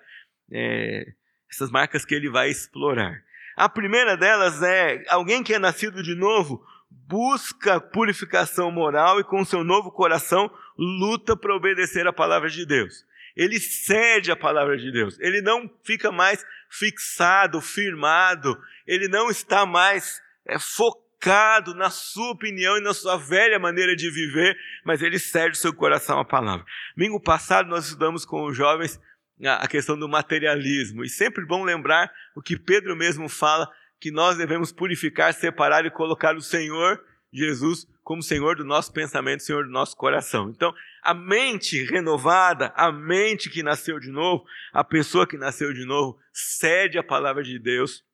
é, 0.50 1.12
essas 1.54 1.70
marcas 1.70 2.04
que 2.04 2.14
ele 2.14 2.30
vai 2.30 2.48
explorar. 2.50 3.22
A 3.56 3.68
primeira 3.68 4.16
delas 4.16 4.62
é 4.62 5.04
alguém 5.08 5.42
que 5.42 5.54
é 5.54 5.58
nascido 5.58 6.02
de 6.02 6.14
novo 6.14 6.64
busca 7.06 7.80
purificação 7.80 8.70
moral 8.70 9.20
e 9.20 9.24
com 9.24 9.44
seu 9.44 9.62
novo 9.62 9.90
coração 9.90 10.50
luta 10.78 11.36
para 11.36 11.54
obedecer 11.54 12.06
a 12.06 12.12
palavra 12.12 12.48
de 12.48 12.64
Deus. 12.64 13.04
Ele 13.36 13.58
cede 13.58 14.30
a 14.30 14.36
palavra 14.36 14.76
de 14.76 14.90
Deus. 14.90 15.18
Ele 15.20 15.40
não 15.40 15.70
fica 15.82 16.12
mais 16.12 16.44
fixado, 16.68 17.60
firmado. 17.60 18.58
Ele 18.86 19.08
não 19.08 19.30
está 19.30 19.64
mais 19.64 20.22
é, 20.46 20.58
focado 20.58 21.74
na 21.74 21.88
sua 21.88 22.32
opinião 22.32 22.76
e 22.76 22.82
na 22.82 22.92
sua 22.92 23.16
velha 23.16 23.58
maneira 23.58 23.96
de 23.96 24.10
viver, 24.10 24.56
mas 24.84 25.02
ele 25.02 25.18
cede 25.18 25.56
o 25.56 25.60
seu 25.60 25.72
coração 25.72 26.18
à 26.18 26.24
palavra. 26.24 26.64
Domingo 26.96 27.20
passado 27.20 27.68
nós 27.68 27.84
estudamos 27.84 28.24
com 28.24 28.44
os 28.44 28.56
jovens 28.56 29.00
a 29.48 29.66
questão 29.66 29.98
do 29.98 30.08
materialismo. 30.08 31.04
E 31.04 31.08
sempre 31.08 31.44
bom 31.44 31.64
lembrar 31.64 32.12
o 32.34 32.42
que 32.42 32.58
Pedro 32.58 32.96
mesmo 32.96 33.28
fala, 33.28 33.68
que 34.00 34.10
nós 34.10 34.36
devemos 34.36 34.72
purificar, 34.72 35.32
separar 35.34 35.84
e 35.84 35.90
colocar 35.90 36.36
o 36.36 36.40
Senhor 36.40 37.02
Jesus 37.32 37.86
como 38.02 38.22
Senhor 38.22 38.56
do 38.56 38.64
nosso 38.64 38.92
pensamento, 38.92 39.42
Senhor 39.42 39.64
do 39.64 39.70
nosso 39.70 39.96
coração. 39.96 40.50
Então, 40.50 40.74
a 41.02 41.14
mente 41.14 41.82
renovada, 41.84 42.72
a 42.76 42.92
mente 42.92 43.48
que 43.48 43.62
nasceu 43.62 43.98
de 43.98 44.10
novo, 44.10 44.44
a 44.72 44.84
pessoa 44.84 45.26
que 45.26 45.38
nasceu 45.38 45.72
de 45.72 45.84
novo, 45.84 46.18
cede 46.32 46.98
a 46.98 47.02
palavra 47.02 47.42
de 47.42 47.58
Deus, 47.58 48.04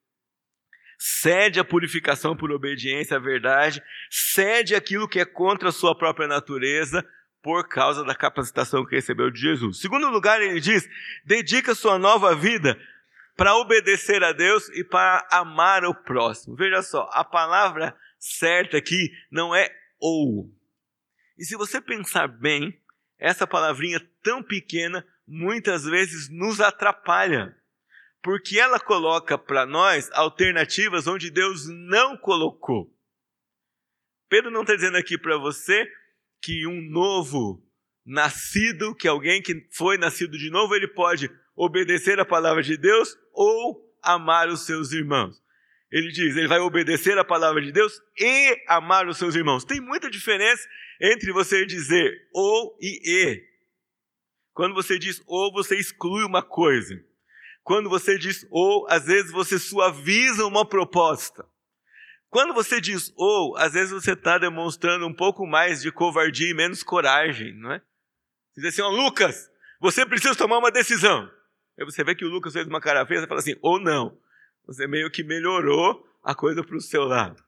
cede 0.97 1.59
a 1.59 1.65
purificação 1.65 2.35
por 2.35 2.51
obediência 2.51 3.17
à 3.17 3.19
verdade, 3.19 3.81
cede 4.09 4.75
aquilo 4.75 5.07
que 5.07 5.19
é 5.19 5.25
contra 5.25 5.69
a 5.69 5.71
sua 5.73 5.97
própria 5.97 6.27
natureza, 6.27 7.05
por 7.41 7.67
causa 7.67 8.03
da 8.03 8.15
capacitação 8.15 8.85
que 8.85 8.95
recebeu 8.95 9.29
de 9.29 9.39
Jesus. 9.39 9.79
Segundo 9.79 10.09
lugar, 10.09 10.41
ele 10.41 10.59
diz: 10.59 10.87
dedica 11.25 11.75
sua 11.75 11.97
nova 11.97 12.35
vida 12.35 12.79
para 13.35 13.55
obedecer 13.55 14.23
a 14.23 14.33
Deus 14.33 14.67
e 14.69 14.83
para 14.83 15.25
amar 15.31 15.85
o 15.85 15.95
próximo. 15.95 16.55
Veja 16.55 16.81
só, 16.81 17.09
a 17.13 17.23
palavra 17.23 17.95
certa 18.19 18.77
aqui 18.77 19.11
não 19.31 19.55
é 19.55 19.73
ou. 19.99 20.51
E 21.37 21.45
se 21.45 21.55
você 21.55 21.79
pensar 21.79 22.27
bem, 22.27 22.77
essa 23.17 23.47
palavrinha 23.47 24.05
tão 24.21 24.43
pequena 24.43 25.05
muitas 25.25 25.85
vezes 25.85 26.27
nos 26.29 26.59
atrapalha, 26.59 27.55
porque 28.21 28.59
ela 28.59 28.79
coloca 28.79 29.37
para 29.37 29.65
nós 29.65 30.09
alternativas 30.11 31.07
onde 31.07 31.29
Deus 31.29 31.67
não 31.67 32.17
colocou. 32.17 32.93
Pedro 34.27 34.51
não 34.51 34.61
está 34.61 34.75
dizendo 34.75 34.97
aqui 34.97 35.17
para 35.17 35.37
você 35.37 35.89
que 36.41 36.65
um 36.67 36.81
novo 36.89 37.63
nascido, 38.05 38.95
que 38.95 39.07
alguém 39.07 39.41
que 39.41 39.67
foi 39.71 39.97
nascido 39.97 40.37
de 40.37 40.49
novo, 40.49 40.75
ele 40.75 40.87
pode 40.87 41.29
obedecer 41.55 42.19
a 42.19 42.25
palavra 42.25 42.63
de 42.63 42.77
Deus 42.77 43.15
ou 43.33 43.85
amar 44.01 44.47
os 44.47 44.65
seus 44.65 44.91
irmãos. 44.91 45.41
Ele 45.91 46.11
diz, 46.11 46.35
ele 46.35 46.47
vai 46.47 46.59
obedecer 46.59 47.17
a 47.17 47.25
palavra 47.25 47.61
de 47.61 47.71
Deus 47.71 47.99
e 48.17 48.63
amar 48.67 49.07
os 49.07 49.17
seus 49.17 49.35
irmãos. 49.35 49.63
Tem 49.63 49.81
muita 49.81 50.09
diferença 50.09 50.67
entre 51.01 51.31
você 51.31 51.65
dizer 51.65 52.27
ou 52.33 52.77
e 52.79 52.99
e. 53.03 53.49
Quando 54.53 54.75
você 54.75 54.99
diz 54.99 55.21
ou, 55.25 55.51
você 55.51 55.77
exclui 55.77 56.23
uma 56.23 56.43
coisa. 56.43 56.93
Quando 57.63 57.89
você 57.89 58.17
diz 58.17 58.45
ou, 58.51 58.87
às 58.89 59.05
vezes 59.05 59.31
você 59.31 59.57
suaviza 59.57 60.45
uma 60.45 60.67
proposta. 60.67 61.45
Quando 62.29 62.53
você 62.53 62.79
diz 62.79 63.11
ou, 63.15 63.57
às 63.57 63.73
vezes 63.73 63.91
você 63.91 64.13
está 64.13 64.37
demonstrando 64.37 65.05
um 65.07 65.13
pouco 65.13 65.47
mais 65.47 65.81
de 65.81 65.91
covardia 65.91 66.49
e 66.49 66.53
menos 66.53 66.83
coragem, 66.83 67.55
não 67.55 67.71
é? 67.71 67.79
Você 68.53 68.61
diz 68.61 68.73
assim, 68.73 68.81
ó, 68.81 68.89
Lucas, 68.89 69.49
você 69.79 70.05
precisa 70.05 70.35
tomar 70.35 70.59
uma 70.59 70.71
decisão. 70.71 71.29
Aí 71.77 71.85
você 71.85 72.03
vê 72.03 72.13
que 72.13 72.25
o 72.25 72.29
Lucas 72.29 72.53
fez 72.53 72.67
uma 72.67 72.81
cara 72.81 73.05
feia, 73.05 73.21
você 73.21 73.27
fala 73.27 73.39
assim, 73.39 73.55
ou 73.61 73.79
não. 73.79 74.17
Você 74.65 74.85
meio 74.85 75.09
que 75.09 75.23
melhorou 75.23 76.05
a 76.23 76.35
coisa 76.35 76.63
para 76.63 76.75
o 76.75 76.81
seu 76.81 77.03
lado. 77.03 77.43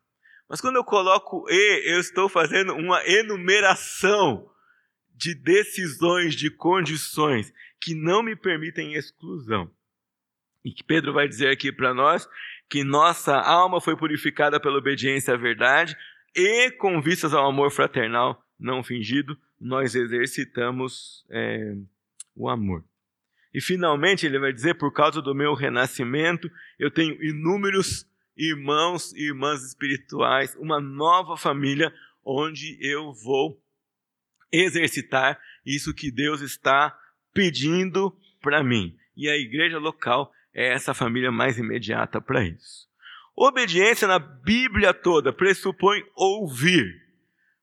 Mas 0.49 0.59
quando 0.59 0.77
eu 0.77 0.83
coloco 0.83 1.45
e, 1.49 1.93
eu 1.93 1.99
estou 1.99 2.27
fazendo 2.27 2.73
uma 2.73 3.05
enumeração 3.05 4.49
de 5.15 5.35
decisões, 5.35 6.35
de 6.35 6.49
condições 6.49 7.53
que 7.79 7.93
não 7.93 8.23
me 8.23 8.35
permitem 8.35 8.95
exclusão. 8.95 9.71
E 10.65 10.71
que 10.71 10.83
Pedro 10.83 11.13
vai 11.13 11.27
dizer 11.27 11.49
aqui 11.49 11.71
para 11.71 11.93
nós 11.93 12.27
que 12.71 12.85
nossa 12.85 13.35
alma 13.35 13.81
foi 13.81 13.97
purificada 13.97 14.57
pela 14.57 14.77
obediência 14.77 15.33
à 15.33 15.37
verdade 15.37 15.93
e 16.33 16.71
com 16.71 17.01
vistas 17.01 17.33
ao 17.33 17.45
amor 17.45 17.69
fraternal 17.69 18.41
não 18.57 18.81
fingido, 18.81 19.37
nós 19.59 19.93
exercitamos 19.93 21.25
é, 21.29 21.75
o 22.33 22.47
amor. 22.47 22.85
E 23.53 23.59
finalmente 23.59 24.25
ele 24.25 24.39
vai 24.39 24.53
dizer: 24.53 24.75
por 24.75 24.93
causa 24.93 25.21
do 25.21 25.35
meu 25.35 25.53
renascimento, 25.53 26.49
eu 26.79 26.89
tenho 26.89 27.21
inúmeros 27.21 28.07
irmãos 28.37 29.11
e 29.15 29.27
irmãs 29.27 29.65
espirituais, 29.65 30.55
uma 30.55 30.79
nova 30.79 31.35
família 31.35 31.93
onde 32.23 32.77
eu 32.79 33.11
vou 33.11 33.61
exercitar 34.49 35.37
isso 35.65 35.93
que 35.93 36.09
Deus 36.09 36.39
está 36.39 36.97
pedindo 37.33 38.15
para 38.41 38.63
mim. 38.63 38.95
E 39.17 39.27
a 39.29 39.35
igreja 39.35 39.77
local 39.77 40.31
é 40.53 40.73
essa 40.73 40.93
família 40.93 41.31
mais 41.31 41.57
imediata 41.57 42.21
para 42.21 42.43
isso. 42.43 42.89
Obediência 43.35 44.07
na 44.07 44.19
Bíblia 44.19 44.93
toda 44.93 45.31
pressupõe 45.31 46.03
ouvir, 46.15 47.01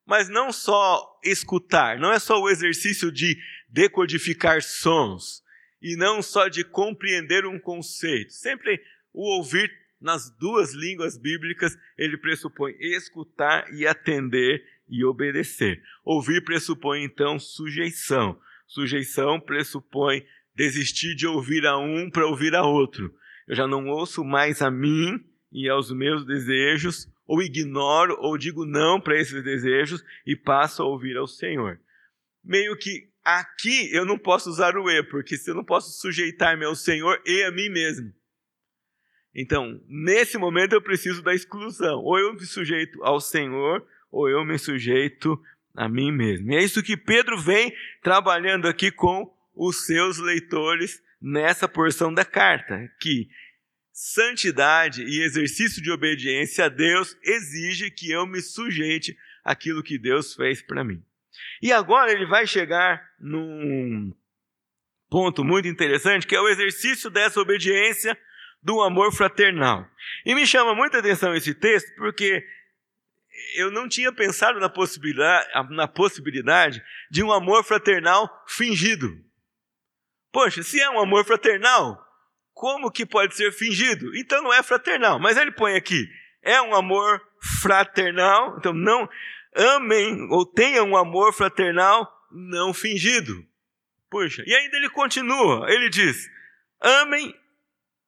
mas 0.07 0.29
não 0.29 0.51
só 0.51 1.19
escutar, 1.23 1.99
não 1.99 2.13
é 2.13 2.19
só 2.19 2.41
o 2.41 2.49
exercício 2.49 3.13
de 3.13 3.37
decodificar 3.69 4.63
sons 4.63 5.43
e 5.81 5.95
não 5.97 6.23
só 6.23 6.49
de 6.49 6.65
compreender 6.65 7.45
um 7.47 7.59
conceito. 7.59 8.33
Sempre 8.33 8.83
o 9.13 9.37
ouvir 9.37 9.71
nas 10.01 10.31
duas 10.31 10.73
línguas 10.73 11.19
bíblicas, 11.19 11.77
ele 11.97 12.17
pressupõe 12.17 12.75
escutar 12.81 13.73
e 13.75 13.87
atender 13.87 14.65
e 14.89 15.05
obedecer. 15.05 15.83
Ouvir 16.05 16.43
pressupõe 16.45 17.03
então 17.03 17.39
sujeição. 17.39 18.41
Sujeição 18.67 19.41
pressupõe 19.41 20.25
desistir 20.59 21.15
de 21.15 21.25
ouvir 21.25 21.65
a 21.65 21.79
um 21.79 22.11
para 22.11 22.27
ouvir 22.27 22.53
a 22.57 22.67
outro. 22.67 23.15
Eu 23.47 23.55
já 23.55 23.67
não 23.69 23.87
ouço 23.87 24.25
mais 24.25 24.61
a 24.61 24.69
mim 24.69 25.25
e 25.53 25.69
aos 25.69 25.93
meus 25.93 26.27
desejos, 26.27 27.09
ou 27.29 27.41
ignoro 27.41 28.17
ou 28.19 28.37
digo 28.37 28.67
não 28.67 29.01
para 29.01 29.17
esses 29.17 29.43
desejos 29.45 30.05
e 30.27 30.35
passo 30.35 30.83
a 30.83 30.87
ouvir 30.87 31.17
ao 31.17 31.29
Senhor. 31.29 31.79
Meio 32.43 32.77
que 32.77 33.09
aqui 33.25 33.89
eu 33.95 34.05
não 34.05 34.19
posso 34.19 34.51
usar 34.51 34.77
o 34.77 34.91
e, 34.91 35.05
porque 35.05 35.37
se 35.37 35.49
eu 35.49 35.55
não 35.55 35.65
posso 35.65 35.93
sujeitar-me 36.01 36.65
ao 36.65 36.75
Senhor 36.75 37.23
e 37.25 37.45
a 37.45 37.53
mim 37.53 37.69
mesmo. 37.69 38.13
Então, 39.33 39.81
nesse 39.87 40.37
momento 40.37 40.73
eu 40.73 40.83
preciso 40.83 41.23
da 41.23 41.33
exclusão. 41.33 42.01
Ou 42.03 42.19
eu 42.19 42.35
me 42.35 42.45
sujeito 42.45 42.99
ao 43.05 43.21
Senhor, 43.21 43.87
ou 44.11 44.29
eu 44.29 44.45
me 44.45 44.59
sujeito 44.59 45.41
a 45.77 45.89
mim 45.89 46.11
mesmo. 46.11 46.51
E 46.51 46.57
é 46.57 46.65
isso 46.65 46.83
que 46.83 46.97
Pedro 46.97 47.39
vem 47.39 47.73
trabalhando 48.03 48.67
aqui 48.67 48.91
com 48.91 49.38
os 49.59 49.85
seus 49.85 50.19
leitores 50.19 51.03
nessa 51.21 51.69
porção 51.69 52.15
da 52.15 52.25
carta, 52.25 52.89
que 53.01 53.29
santidade 53.93 55.03
e 55.03 55.21
exercício 55.21 55.83
de 55.83 55.91
obediência 55.91 56.67
a 56.67 56.69
Deus 56.69 57.17
exige 57.25 57.91
que 57.91 58.09
eu 58.09 58.25
me 58.25 58.41
sujeite 58.41 59.19
àquilo 59.45 59.83
que 59.83 59.99
Deus 59.99 60.35
fez 60.35 60.63
para 60.63 60.85
mim. 60.85 61.03
E 61.61 61.73
agora 61.73 62.13
ele 62.13 62.25
vai 62.25 62.47
chegar 62.47 63.05
num 63.19 64.15
ponto 65.11 65.43
muito 65.43 65.67
interessante, 65.67 66.27
que 66.27 66.37
é 66.37 66.41
o 66.41 66.49
exercício 66.49 67.11
dessa 67.11 67.41
obediência 67.41 68.17
do 68.63 68.81
amor 68.81 69.13
fraternal. 69.13 69.89
E 70.25 70.35
me 70.37 70.47
chama 70.47 70.75
muita 70.75 70.99
atenção 70.99 71.35
esse 71.35 71.53
texto, 71.53 71.93
porque 71.97 72.45
eu 73.57 73.73
não 73.73 73.89
tinha 73.89 74.13
pensado 74.13 74.61
na 74.61 74.69
possibilidade, 74.69 75.49
na 75.71 75.89
possibilidade 75.89 76.81
de 77.11 77.25
um 77.25 77.33
amor 77.33 77.65
fraternal 77.65 78.45
fingido. 78.47 79.28
Poxa, 80.33 80.63
se 80.63 80.81
é 80.81 80.91
um 80.91 81.01
amor 81.01 81.25
fraternal, 81.25 82.05
como 82.53 82.91
que 82.91 83.07
pode 83.07 83.35
ser 83.37 83.53
fingido? 83.53 84.15
Então 84.17 84.43
não 84.43 84.53
é 84.53 84.63
fraternal. 84.63 85.19
Mas 85.19 85.37
ele 85.37 85.53
põe 85.53 85.75
aqui, 85.77 86.09
é 86.43 86.61
um 86.61 86.75
amor 86.75 87.21
fraternal, 87.63 88.57
então 88.59 88.73
não 88.73 89.09
amem 89.55 90.29
ou 90.31 90.45
tenham 90.45 90.91
um 90.91 90.97
amor 90.97 91.33
fraternal 91.33 92.07
não 92.31 92.75
fingido. 92.75 93.47
Puxa, 94.11 94.43
e 94.47 94.55
ainda 94.55 94.77
ele 94.77 94.89
continua, 94.91 95.71
ele 95.71 95.89
diz: 95.89 96.29
amem, 96.81 97.35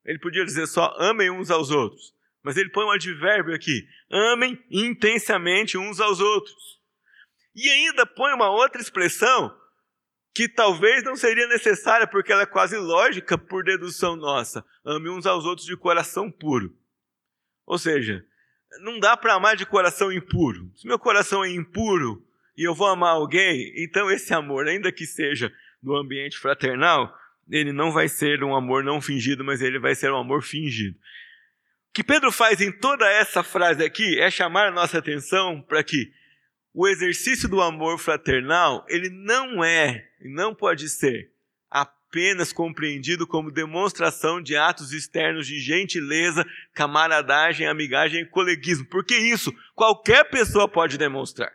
ele 0.04 0.18
podia 0.18 0.44
dizer 0.44 0.66
só 0.66 0.94
amem 0.98 1.30
uns 1.30 1.50
aos 1.50 1.70
outros, 1.70 2.14
mas 2.42 2.56
ele 2.56 2.70
põe 2.70 2.84
um 2.84 2.90
advérbio 2.90 3.54
aqui: 3.54 3.86
amem 4.10 4.62
intensamente 4.70 5.76
uns 5.76 6.00
aos 6.00 6.20
outros. 6.20 6.80
E 7.54 7.68
ainda 7.68 8.06
põe 8.06 8.32
uma 8.32 8.50
outra 8.50 8.80
expressão 8.80 9.54
que 10.34 10.48
talvez 10.48 11.02
não 11.02 11.16
seria 11.16 11.46
necessária, 11.48 12.06
porque 12.06 12.32
ela 12.32 12.42
é 12.42 12.46
quase 12.46 12.76
lógica 12.76 13.36
por 13.36 13.64
dedução 13.64 14.16
nossa. 14.16 14.64
Ame 14.84 15.08
uns 15.10 15.26
aos 15.26 15.44
outros 15.44 15.66
de 15.66 15.76
coração 15.76 16.30
puro. 16.30 16.76
Ou 17.66 17.78
seja, 17.78 18.24
não 18.82 18.98
dá 19.00 19.16
para 19.16 19.34
amar 19.34 19.56
de 19.56 19.66
coração 19.66 20.12
impuro. 20.12 20.70
Se 20.76 20.86
meu 20.86 20.98
coração 20.98 21.44
é 21.44 21.50
impuro 21.50 22.24
e 22.56 22.62
eu 22.62 22.74
vou 22.74 22.86
amar 22.86 23.14
alguém, 23.14 23.72
então 23.76 24.10
esse 24.10 24.32
amor, 24.32 24.68
ainda 24.68 24.92
que 24.92 25.06
seja 25.06 25.52
no 25.82 25.96
ambiente 25.96 26.38
fraternal, 26.38 27.12
ele 27.48 27.72
não 27.72 27.90
vai 27.90 28.08
ser 28.08 28.44
um 28.44 28.54
amor 28.54 28.84
não 28.84 29.00
fingido, 29.00 29.44
mas 29.44 29.60
ele 29.60 29.78
vai 29.78 29.94
ser 29.94 30.12
um 30.12 30.18
amor 30.18 30.42
fingido. 30.42 30.96
O 30.96 31.92
que 31.92 32.04
Pedro 32.04 32.30
faz 32.30 32.60
em 32.60 32.70
toda 32.70 33.08
essa 33.10 33.42
frase 33.42 33.84
aqui 33.84 34.20
é 34.20 34.30
chamar 34.30 34.68
a 34.68 34.70
nossa 34.70 34.98
atenção 34.98 35.60
para 35.60 35.82
que 35.82 36.12
o 36.72 36.86
exercício 36.86 37.48
do 37.48 37.60
amor 37.60 37.98
fraternal, 37.98 38.84
ele 38.88 39.08
não 39.10 39.62
é 39.64 40.08
e 40.20 40.28
não 40.28 40.54
pode 40.54 40.88
ser 40.88 41.30
apenas 41.70 42.52
compreendido 42.52 43.26
como 43.26 43.50
demonstração 43.50 44.40
de 44.40 44.56
atos 44.56 44.92
externos 44.92 45.46
de 45.46 45.60
gentileza, 45.60 46.44
camaradagem, 46.74 47.66
amigagem 47.66 48.22
e 48.22 48.26
coleguismo. 48.26 48.86
Porque 48.86 49.16
isso 49.16 49.52
qualquer 49.74 50.28
pessoa 50.30 50.68
pode 50.68 50.98
demonstrar. 50.98 51.52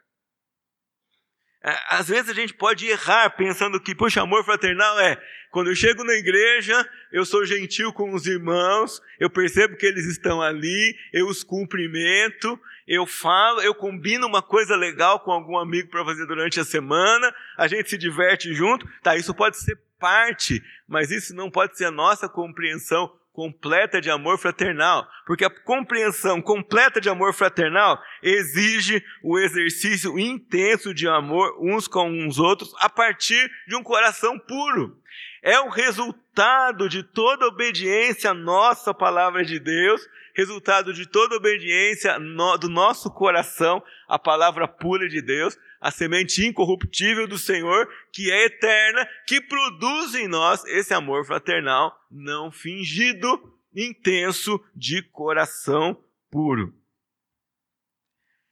É, 1.64 1.76
às 1.90 2.08
vezes 2.08 2.30
a 2.30 2.34
gente 2.34 2.54
pode 2.54 2.86
errar 2.86 3.32
pensando 3.32 3.82
que, 3.82 3.96
poxa, 3.96 4.22
amor 4.22 4.46
fraternal 4.46 5.00
é 5.00 5.20
quando 5.56 5.70
eu 5.70 5.76
chego 5.76 6.04
na 6.04 6.14
igreja, 6.14 6.88
eu 7.14 7.26
sou 7.26 7.46
gentil 7.46 7.94
com 7.94 8.14
os 8.14 8.26
irmãos, 8.26 9.02
eu 9.20 9.30
percebo 9.30 9.78
que 9.78 9.86
eles 9.86 10.06
estão 10.06 10.42
ali, 10.42 10.96
eu 11.14 11.28
os 11.28 11.46
cumprimento, 11.46 12.60
eu 12.88 13.06
falo, 13.06 13.62
eu 13.62 13.74
combino 13.74 14.28
uma 14.28 14.42
coisa 14.42 14.76
legal 14.76 15.20
com 15.20 15.32
algum 15.32 15.58
amigo 15.58 15.90
para 15.90 16.06
fazer 16.06 16.26
durante 16.26 16.60
a 16.60 16.66
semana, 16.66 17.34
a 17.58 17.68
gente 17.68 17.90
se 17.90 17.98
diverte 17.98 18.54
junto. 18.54 18.88
Tá, 19.02 19.16
isso 19.16 19.34
pode 19.34 19.58
ser 19.58 19.80
parte, 20.00 20.64
mas 20.88 21.10
isso 21.10 21.36
não 21.36 21.50
pode 21.50 21.78
ser 21.78 21.86
a 21.86 21.92
nossa 21.92 22.30
compreensão 22.30 23.12
completa 23.36 24.00
de 24.00 24.10
amor 24.10 24.38
fraternal, 24.38 25.06
porque 25.28 25.44
a 25.44 25.50
compreensão 25.50 26.42
completa 26.42 27.02
de 27.02 27.10
amor 27.10 27.34
fraternal 27.34 28.02
exige 28.24 29.04
o 29.22 29.38
exercício 29.38 30.18
intenso 30.18 30.94
de 30.94 31.06
amor 31.06 31.54
uns 31.60 31.86
com 31.86 32.26
os 32.26 32.40
outros 32.40 32.74
a 32.80 32.90
partir 32.90 33.52
de 33.68 33.76
um 33.76 33.84
coração 33.84 34.40
puro. 34.40 34.98
É 35.44 35.60
o 35.60 35.70
resultado 35.70 36.88
de 36.88 37.04
toda 37.04 37.48
obediência 37.48 38.32
à 38.32 38.34
nossa 38.34 38.94
palavra 38.94 39.44
de 39.44 39.60
Deus, 39.60 40.02
resultado 40.34 40.94
de 40.94 41.06
toda 41.06 41.36
obediência 41.36 42.18
do 42.60 42.70
nosso 42.70 43.12
coração 43.12 43.84
à 44.08 44.18
palavra 44.18 44.66
pura 44.66 45.10
de 45.10 45.22
Deus, 45.22 45.58
a 45.86 45.92
semente 45.92 46.44
incorruptível 46.44 47.28
do 47.28 47.38
Senhor, 47.38 47.88
que 48.12 48.32
é 48.32 48.46
eterna, 48.46 49.08
que 49.28 49.40
produz 49.40 50.16
em 50.16 50.28
nós 50.28 50.66
esse 50.66 50.96
amor 50.96 51.24
fraternal 51.28 51.96
não 52.10 52.52
fingido, 52.52 53.56
intenso, 53.72 54.60
de 54.76 55.04
coração 55.04 56.04
puro. 56.32 56.76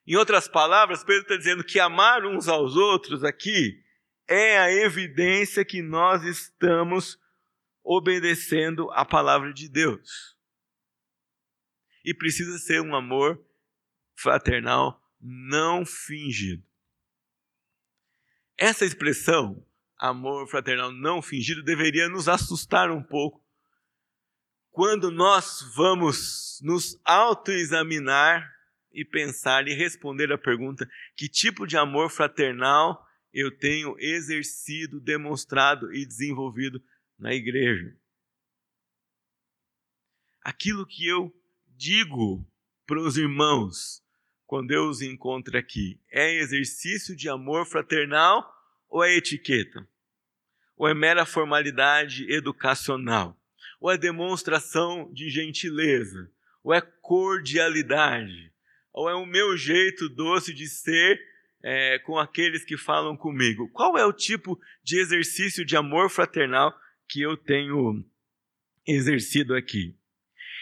Em 0.05 0.15
outras 0.15 0.47
palavras, 0.47 1.03
Pedro 1.03 1.23
está 1.23 1.35
dizendo 1.35 1.63
que 1.63 1.79
amar 1.79 2.23
uns 2.23 2.47
aos 2.47 2.75
outros 2.75 3.23
aqui 3.23 3.83
é 4.27 4.59
a 4.59 4.71
evidência 4.71 5.65
que 5.65 5.81
nós 5.81 6.23
estamos 6.23 7.17
obedecendo 7.83 8.91
a 8.91 9.03
palavra 9.03 9.51
de 9.51 9.67
Deus. 9.67 10.37
E 12.05 12.13
precisa 12.13 12.59
ser 12.59 12.79
um 12.79 12.95
amor 12.95 13.43
fraternal 14.15 15.01
não 15.19 15.83
fingido. 15.83 16.63
Essa 18.63 18.85
expressão, 18.85 19.61
amor 19.97 20.47
fraternal 20.47 20.89
não 20.89 21.21
fingido, 21.21 21.61
deveria 21.61 22.07
nos 22.07 22.29
assustar 22.29 22.89
um 22.89 23.03
pouco 23.03 23.45
quando 24.71 25.11
nós 25.11 25.61
vamos 25.75 26.61
nos 26.63 26.97
autoexaminar 27.03 28.49
e 28.93 29.03
pensar 29.03 29.67
e 29.67 29.73
responder 29.73 30.31
a 30.31 30.37
pergunta: 30.37 30.89
que 31.13 31.27
tipo 31.27 31.67
de 31.67 31.75
amor 31.75 32.09
fraternal 32.09 33.05
eu 33.33 33.51
tenho 33.51 33.97
exercido, 33.99 35.01
demonstrado 35.01 35.93
e 35.93 36.05
desenvolvido 36.05 36.81
na 37.19 37.33
igreja? 37.33 37.93
Aquilo 40.41 40.87
que 40.87 41.05
eu 41.05 41.35
digo 41.67 42.49
para 42.87 43.01
os 43.01 43.17
irmãos, 43.17 44.01
quando 44.53 44.69
eu 44.69 44.87
os 44.87 45.01
encontro 45.01 45.57
aqui, 45.57 45.99
é 46.11 46.35
exercício 46.35 47.15
de 47.15 47.27
amor 47.27 47.65
fraternal 47.65 48.47
ou 48.87 49.03
é 49.03 49.15
etiqueta? 49.15 49.83
Ou 50.77 50.87
é 50.87 50.93
mera 50.93 51.25
formalidade 51.25 52.31
educacional? 52.31 53.35
Ou 53.81 53.89
é 53.91 53.97
demonstração 53.97 55.11
de 55.11 55.27
gentileza? 55.31 56.29
Ou 56.63 56.71
é 56.71 56.81
cordialidade? 56.81 58.53
Ou 58.93 59.09
é 59.09 59.15
o 59.15 59.25
meu 59.25 59.57
jeito 59.57 60.07
doce 60.07 60.53
de 60.53 60.67
ser 60.67 61.19
é, 61.63 61.97
com 61.97 62.19
aqueles 62.19 62.63
que 62.63 62.77
falam 62.77 63.17
comigo? 63.17 63.67
Qual 63.69 63.97
é 63.97 64.05
o 64.05 64.13
tipo 64.13 64.61
de 64.83 64.99
exercício 64.99 65.65
de 65.65 65.75
amor 65.75 66.11
fraternal 66.11 66.71
que 67.09 67.23
eu 67.23 67.35
tenho 67.35 68.05
exercido 68.85 69.55
aqui? 69.55 69.95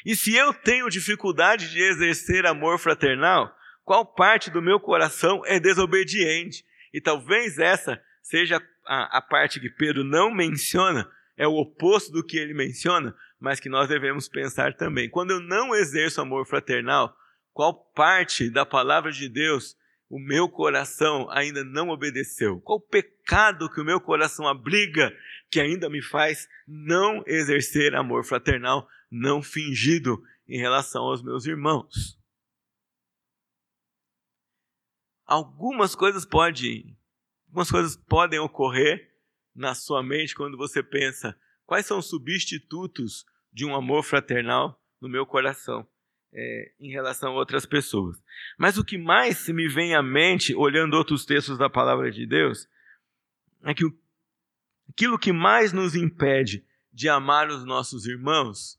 E 0.05 0.15
se 0.15 0.33
eu 0.33 0.53
tenho 0.53 0.87
dificuldade 0.87 1.69
de 1.69 1.81
exercer 1.81 2.45
amor 2.45 2.79
fraternal, 2.79 3.53
qual 3.91 4.05
parte 4.05 4.49
do 4.49 4.61
meu 4.61 4.79
coração 4.79 5.41
é 5.45 5.59
desobediente. 5.59 6.63
E 6.93 7.01
talvez 7.01 7.59
essa 7.59 8.01
seja 8.23 8.65
a, 8.85 9.17
a 9.17 9.21
parte 9.21 9.59
que 9.59 9.69
Pedro 9.69 10.01
não 10.01 10.33
menciona, 10.33 11.11
é 11.35 11.45
o 11.45 11.57
oposto 11.57 12.09
do 12.09 12.25
que 12.25 12.37
ele 12.37 12.53
menciona, 12.53 13.13
mas 13.37 13.59
que 13.59 13.67
nós 13.67 13.89
devemos 13.89 14.29
pensar 14.29 14.75
também. 14.75 15.09
Quando 15.09 15.31
eu 15.31 15.41
não 15.41 15.75
exerço 15.75 16.21
amor 16.21 16.47
fraternal, 16.47 17.13
qual 17.51 17.73
parte 17.93 18.49
da 18.49 18.65
palavra 18.65 19.11
de 19.11 19.27
Deus 19.27 19.75
o 20.09 20.17
meu 20.17 20.47
coração 20.47 21.29
ainda 21.29 21.61
não 21.61 21.89
obedeceu? 21.89 22.61
Qual 22.61 22.79
pecado 22.79 23.69
que 23.69 23.81
o 23.81 23.85
meu 23.85 23.99
coração 23.99 24.47
abriga 24.47 25.13
que 25.49 25.59
ainda 25.59 25.89
me 25.89 26.01
faz 26.01 26.47
não 26.65 27.25
exercer 27.27 27.93
amor 27.93 28.23
fraternal 28.23 28.87
não 29.11 29.41
fingido 29.41 30.23
em 30.47 30.57
relação 30.57 31.03
aos 31.03 31.21
meus 31.21 31.45
irmãos? 31.45 32.20
Algumas 35.31 35.95
coisas 35.95 36.25
podem, 36.25 36.97
algumas 37.47 37.71
coisas 37.71 37.95
podem 37.95 38.37
ocorrer 38.37 39.09
na 39.55 39.73
sua 39.73 40.03
mente 40.03 40.35
quando 40.35 40.57
você 40.57 40.83
pensa 40.83 41.39
quais 41.65 41.85
são 41.85 41.99
os 41.99 42.09
substitutos 42.09 43.25
de 43.53 43.65
um 43.65 43.73
amor 43.73 44.03
fraternal 44.03 44.77
no 44.99 45.07
meu 45.07 45.25
coração 45.25 45.87
é, 46.33 46.73
em 46.77 46.91
relação 46.91 47.31
a 47.31 47.35
outras 47.35 47.65
pessoas. 47.65 48.21
Mas 48.57 48.77
o 48.77 48.83
que 48.83 48.97
mais 48.97 49.47
me 49.47 49.69
vem 49.69 49.95
à 49.95 50.03
mente, 50.03 50.53
olhando 50.53 50.95
outros 50.95 51.25
textos 51.25 51.57
da 51.57 51.69
palavra 51.69 52.11
de 52.11 52.25
Deus, 52.25 52.67
é 53.63 53.73
que 53.73 53.85
aquilo 54.89 55.17
que 55.17 55.31
mais 55.31 55.71
nos 55.71 55.95
impede 55.95 56.65
de 56.91 57.07
amar 57.07 57.47
os 57.47 57.63
nossos 57.63 58.05
irmãos 58.05 58.77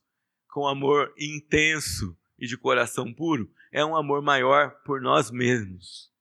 com 0.49 0.67
amor 0.67 1.11
intenso 1.17 2.15
e 2.37 2.45
de 2.45 2.55
coração 2.55 3.11
puro 3.11 3.51
é 3.71 3.83
um 3.83 3.95
amor 3.95 4.21
maior 4.21 4.69
por 4.85 5.01
nós 5.01 5.31
mesmos. 5.31 6.12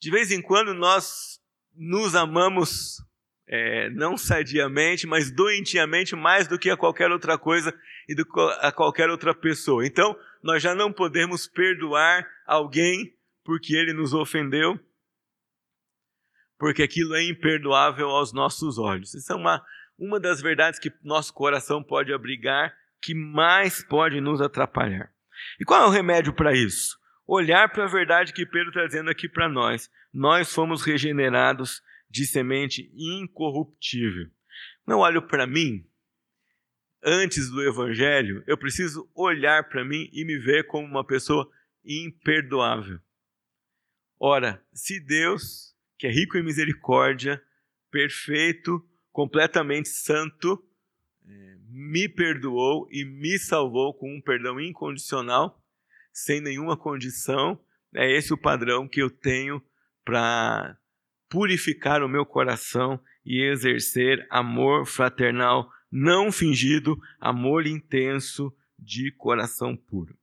De 0.00 0.10
vez 0.10 0.30
em 0.30 0.40
quando 0.40 0.74
nós 0.74 1.40
nos 1.74 2.14
amamos 2.14 2.98
é, 3.48 3.88
não 3.90 4.16
sadiamente, 4.16 5.06
mas 5.06 5.30
doentiamente 5.30 6.14
mais 6.14 6.46
do 6.46 6.58
que 6.58 6.68
a 6.68 6.76
qualquer 6.76 7.10
outra 7.10 7.38
coisa 7.38 7.74
e 8.08 8.14
do, 8.14 8.26
a 8.60 8.70
qualquer 8.70 9.08
outra 9.08 9.34
pessoa. 9.34 9.86
Então, 9.86 10.16
nós 10.42 10.62
já 10.62 10.74
não 10.74 10.92
podemos 10.92 11.46
perdoar 11.46 12.28
alguém 12.46 13.14
porque 13.42 13.74
ele 13.74 13.94
nos 13.94 14.12
ofendeu, 14.12 14.78
porque 16.58 16.82
aquilo 16.82 17.14
é 17.14 17.22
imperdoável 17.24 18.08
aos 18.10 18.32
nossos 18.32 18.78
olhos. 18.78 19.14
Isso 19.14 19.32
é 19.32 19.36
uma, 19.36 19.64
uma 19.98 20.20
das 20.20 20.42
verdades 20.42 20.78
que 20.78 20.92
nosso 21.02 21.32
coração 21.32 21.82
pode 21.82 22.12
abrigar, 22.12 22.76
que 23.00 23.14
mais 23.14 23.82
pode 23.82 24.20
nos 24.20 24.42
atrapalhar. 24.42 25.10
E 25.58 25.64
qual 25.64 25.84
é 25.84 25.86
o 25.86 25.90
remédio 25.90 26.34
para 26.34 26.52
isso? 26.52 26.98
Olhar 27.28 27.68
para 27.68 27.84
a 27.84 27.88
verdade 27.88 28.32
que 28.32 28.46
Pedro 28.46 28.70
está 28.70 28.86
dizendo 28.86 29.10
aqui 29.10 29.28
para 29.28 29.48
nós. 29.48 29.90
Nós 30.12 30.50
fomos 30.50 30.82
regenerados 30.82 31.82
de 32.08 32.26
semente 32.26 32.90
incorruptível. 32.94 34.26
Não 34.86 35.00
olho 35.00 35.20
para 35.20 35.46
mim 35.46 35.86
antes 37.04 37.50
do 37.50 37.62
evangelho, 37.62 38.42
eu 38.46 38.56
preciso 38.56 39.08
olhar 39.14 39.68
para 39.68 39.84
mim 39.84 40.08
e 40.12 40.24
me 40.24 40.36
ver 40.38 40.66
como 40.66 40.86
uma 40.86 41.04
pessoa 41.04 41.48
imperdoável. 41.84 42.98
Ora, 44.18 44.60
se 44.72 44.98
Deus, 44.98 45.76
que 45.96 46.06
é 46.06 46.10
rico 46.10 46.36
em 46.36 46.42
misericórdia, 46.42 47.40
perfeito, 47.90 48.84
completamente 49.12 49.88
santo, 49.88 50.60
é, 51.24 51.56
me 51.68 52.08
perdoou 52.08 52.88
e 52.90 53.04
me 53.04 53.38
salvou 53.38 53.94
com 53.94 54.12
um 54.12 54.20
perdão 54.20 54.58
incondicional, 54.58 55.62
sem 56.12 56.40
nenhuma 56.40 56.76
condição. 56.76 57.58
É 57.94 58.10
esse 58.10 58.32
o 58.32 58.38
padrão 58.38 58.88
que 58.88 59.00
eu 59.00 59.10
tenho 59.10 59.62
para 60.04 60.76
purificar 61.28 62.02
o 62.02 62.08
meu 62.08 62.24
coração 62.24 63.00
e 63.24 63.42
exercer 63.42 64.26
amor 64.30 64.86
fraternal 64.86 65.70
não 65.90 66.30
fingido, 66.30 66.98
amor 67.20 67.66
intenso 67.66 68.54
de 68.78 69.10
coração 69.12 69.76
puro. 69.76 70.16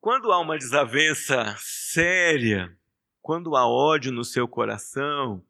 Quando 0.00 0.30
há 0.32 0.38
uma 0.38 0.56
desavença 0.56 1.54
séria, 1.58 2.76
quando 3.20 3.56
há 3.56 3.66
ódio 3.66 4.12
no 4.12 4.24
seu 4.24 4.46
coração, 4.46 5.44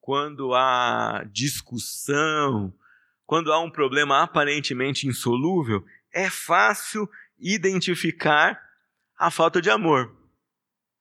quando 0.00 0.54
há 0.54 1.24
discussão, 1.30 2.74
quando 3.26 3.52
há 3.52 3.60
um 3.60 3.70
problema 3.70 4.22
aparentemente 4.22 5.06
insolúvel, 5.06 5.84
é 6.12 6.28
fácil 6.28 7.08
identificar 7.38 8.60
a 9.18 9.30
falta 9.30 9.60
de 9.60 9.70
amor. 9.70 10.14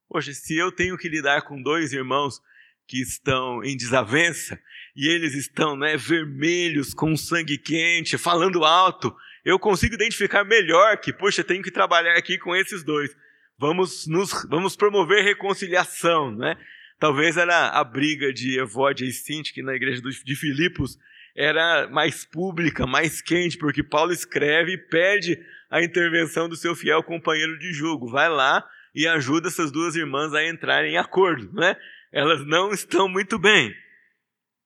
Poxa, 0.07 0.33
se 0.33 0.57
eu 0.57 0.71
tenho 0.71 0.97
que 0.97 1.09
lidar 1.09 1.43
com 1.43 1.61
dois 1.61 1.93
irmãos 1.93 2.41
que 2.87 3.01
estão 3.01 3.63
em 3.63 3.77
desavença 3.77 4.59
e 4.95 5.07
eles 5.07 5.33
estão 5.33 5.77
né, 5.77 5.95
vermelhos, 5.95 6.93
com 6.93 7.15
sangue 7.15 7.57
quente, 7.57 8.17
falando 8.17 8.65
alto, 8.65 9.15
eu 9.45 9.57
consigo 9.57 9.95
identificar 9.95 10.43
melhor 10.43 10.97
que, 10.97 11.13
poxa, 11.13 11.43
tenho 11.43 11.63
que 11.63 11.71
trabalhar 11.71 12.17
aqui 12.17 12.37
com 12.37 12.55
esses 12.55 12.83
dois. 12.83 13.15
Vamos, 13.57 14.07
nos, 14.07 14.31
vamos 14.49 14.75
promover 14.75 15.23
reconciliação, 15.23 16.35
né? 16.35 16.57
Talvez 16.99 17.37
era 17.37 17.69
a 17.69 17.83
briga 17.83 18.31
de 18.31 18.59
Evódia 18.59 19.05
e 19.05 19.11
Sinti, 19.11 19.53
que 19.53 19.63
na 19.63 19.73
igreja 19.73 20.01
de 20.01 20.35
Filipos 20.35 20.99
era 21.35 21.87
mais 21.89 22.25
pública, 22.25 22.85
mais 22.85 23.21
quente, 23.21 23.57
porque 23.57 23.83
Paulo 23.83 24.11
escreve 24.11 24.73
e 24.73 24.77
pede 24.77 25.39
a 25.69 25.81
intervenção 25.81 26.49
do 26.49 26.55
seu 26.55 26.75
fiel 26.75 27.01
companheiro 27.03 27.57
de 27.57 27.71
julgo. 27.73 28.09
Vai 28.09 28.29
lá 28.29 28.67
e 28.93 29.07
ajuda 29.07 29.47
essas 29.47 29.71
duas 29.71 29.95
irmãs 29.95 30.33
a 30.33 30.45
entrarem 30.45 30.93
em 30.93 30.97
acordo, 30.97 31.51
né? 31.53 31.75
Elas 32.11 32.45
não 32.45 32.71
estão 32.71 33.07
muito 33.07 33.39
bem. 33.39 33.73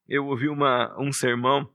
Eu 0.08 0.26
ouvi 0.26 0.48
uma, 0.48 0.96
um 1.00 1.12
sermão 1.12 1.72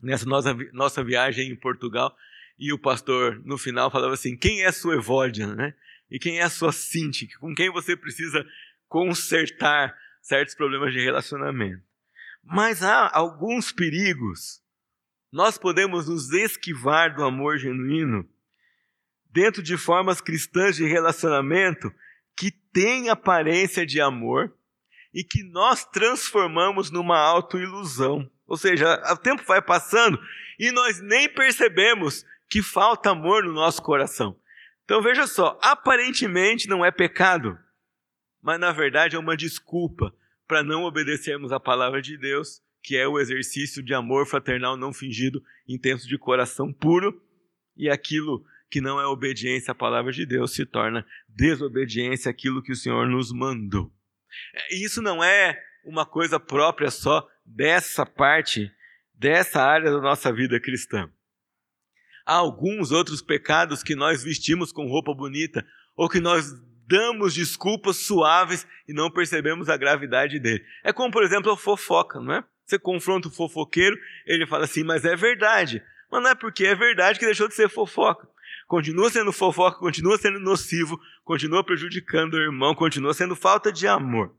nessa 0.00 0.26
nossa, 0.26 0.54
nossa 0.72 1.02
viagem 1.02 1.50
em 1.50 1.56
Portugal 1.56 2.14
e 2.58 2.72
o 2.72 2.78
pastor 2.78 3.40
no 3.44 3.58
final 3.58 3.90
falava 3.90 4.14
assim: 4.14 4.36
quem 4.36 4.62
é 4.62 4.66
a 4.66 4.72
sua 4.72 4.94
Evódia, 4.94 5.46
né? 5.54 5.74
E 6.10 6.18
quem 6.18 6.38
é 6.38 6.42
a 6.42 6.50
sua 6.50 6.70
Cinti? 6.70 7.26
Com 7.38 7.54
quem 7.54 7.70
você 7.70 7.96
precisa 7.96 8.46
consertar 8.86 9.96
certos 10.20 10.54
problemas 10.54 10.92
de 10.92 11.00
relacionamento? 11.00 11.82
Mas 12.44 12.82
há 12.82 13.10
alguns 13.12 13.72
perigos. 13.72 14.62
Nós 15.32 15.58
podemos 15.58 16.08
nos 16.08 16.30
esquivar 16.32 17.14
do 17.14 17.24
amor 17.24 17.58
genuíno 17.58 18.28
dentro 19.30 19.62
de 19.62 19.76
formas 19.76 20.20
cristãs 20.20 20.76
de 20.76 20.84
relacionamento 20.84 21.92
que 22.36 22.50
têm 22.50 23.08
aparência 23.08 23.84
de 23.84 24.00
amor 24.00 24.54
e 25.12 25.24
que 25.24 25.42
nós 25.42 25.84
transformamos 25.84 26.90
numa 26.90 27.18
autoilusão. 27.18 28.30
Ou 28.46 28.56
seja, 28.56 29.02
o 29.12 29.16
tempo 29.16 29.42
vai 29.44 29.62
passando 29.62 30.20
e 30.58 30.70
nós 30.70 31.00
nem 31.00 31.28
percebemos 31.28 32.24
que 32.48 32.62
falta 32.62 33.10
amor 33.10 33.42
no 33.42 33.52
nosso 33.52 33.82
coração. 33.82 34.38
Então 34.84 35.02
veja 35.02 35.26
só, 35.26 35.58
aparentemente 35.62 36.68
não 36.68 36.84
é 36.84 36.90
pecado, 36.90 37.58
mas 38.42 38.60
na 38.60 38.70
verdade 38.70 39.16
é 39.16 39.18
uma 39.18 39.36
desculpa 39.36 40.14
para 40.46 40.62
não 40.62 40.84
obedecermos 40.84 41.52
a 41.52 41.60
palavra 41.60 42.00
de 42.02 42.16
Deus, 42.16 42.60
que 42.82 42.96
é 42.96 43.08
o 43.08 43.18
exercício 43.18 43.82
de 43.82 43.94
amor 43.94 44.26
fraternal 44.26 44.76
não 44.76 44.92
fingido, 44.92 45.42
intenso 45.66 46.06
de 46.06 46.18
coração 46.18 46.72
puro, 46.72 47.22
e 47.76 47.88
aquilo 47.88 48.44
que 48.70 48.80
não 48.80 49.00
é 49.00 49.06
obediência 49.06 49.72
à 49.72 49.74
palavra 49.74 50.12
de 50.12 50.26
Deus 50.26 50.52
se 50.52 50.66
torna 50.66 51.06
desobediência 51.28 52.30
àquilo 52.30 52.62
que 52.62 52.72
o 52.72 52.76
Senhor 52.76 53.06
nos 53.08 53.32
mandou. 53.32 53.92
E 54.70 54.84
isso 54.84 55.00
não 55.00 55.22
é 55.22 55.58
uma 55.84 56.04
coisa 56.04 56.40
própria 56.40 56.90
só 56.90 57.26
dessa 57.44 58.04
parte, 58.04 58.70
dessa 59.14 59.62
área 59.62 59.90
da 59.90 60.00
nossa 60.00 60.32
vida 60.32 60.60
cristã. 60.60 61.10
Há 62.26 62.34
alguns 62.34 62.90
outros 62.90 63.20
pecados 63.20 63.82
que 63.82 63.94
nós 63.94 64.24
vestimos 64.24 64.72
com 64.72 64.88
roupa 64.88 65.14
bonita, 65.14 65.64
ou 65.94 66.08
que 66.08 66.20
nós 66.20 66.52
damos 66.86 67.34
desculpas 67.34 67.96
suaves 67.96 68.66
e 68.88 68.92
não 68.92 69.10
percebemos 69.10 69.68
a 69.68 69.76
gravidade 69.76 70.38
dele. 70.38 70.64
É 70.82 70.92
como, 70.92 71.12
por 71.12 71.22
exemplo, 71.22 71.50
a 71.50 71.56
fofoca, 71.56 72.20
não 72.20 72.34
é? 72.34 72.44
Você 72.66 72.78
confronta 72.78 73.28
o 73.28 73.30
fofoqueiro, 73.30 73.96
ele 74.26 74.46
fala 74.46 74.64
assim, 74.64 74.82
mas 74.82 75.04
é 75.04 75.14
verdade. 75.14 75.82
Mas 76.10 76.22
não 76.22 76.30
é 76.30 76.34
porque 76.34 76.64
é 76.64 76.74
verdade 76.74 77.18
que 77.18 77.26
deixou 77.26 77.48
de 77.48 77.54
ser 77.54 77.68
fofoca. 77.68 78.28
Continua 78.66 79.10
sendo 79.10 79.32
fofoca, 79.32 79.78
continua 79.78 80.16
sendo 80.16 80.40
nocivo, 80.40 80.98
continua 81.22 81.62
prejudicando 81.62 82.34
o 82.34 82.40
irmão, 82.40 82.74
continua 82.74 83.12
sendo 83.12 83.36
falta 83.36 83.70
de 83.70 83.86
amor. 83.86 84.34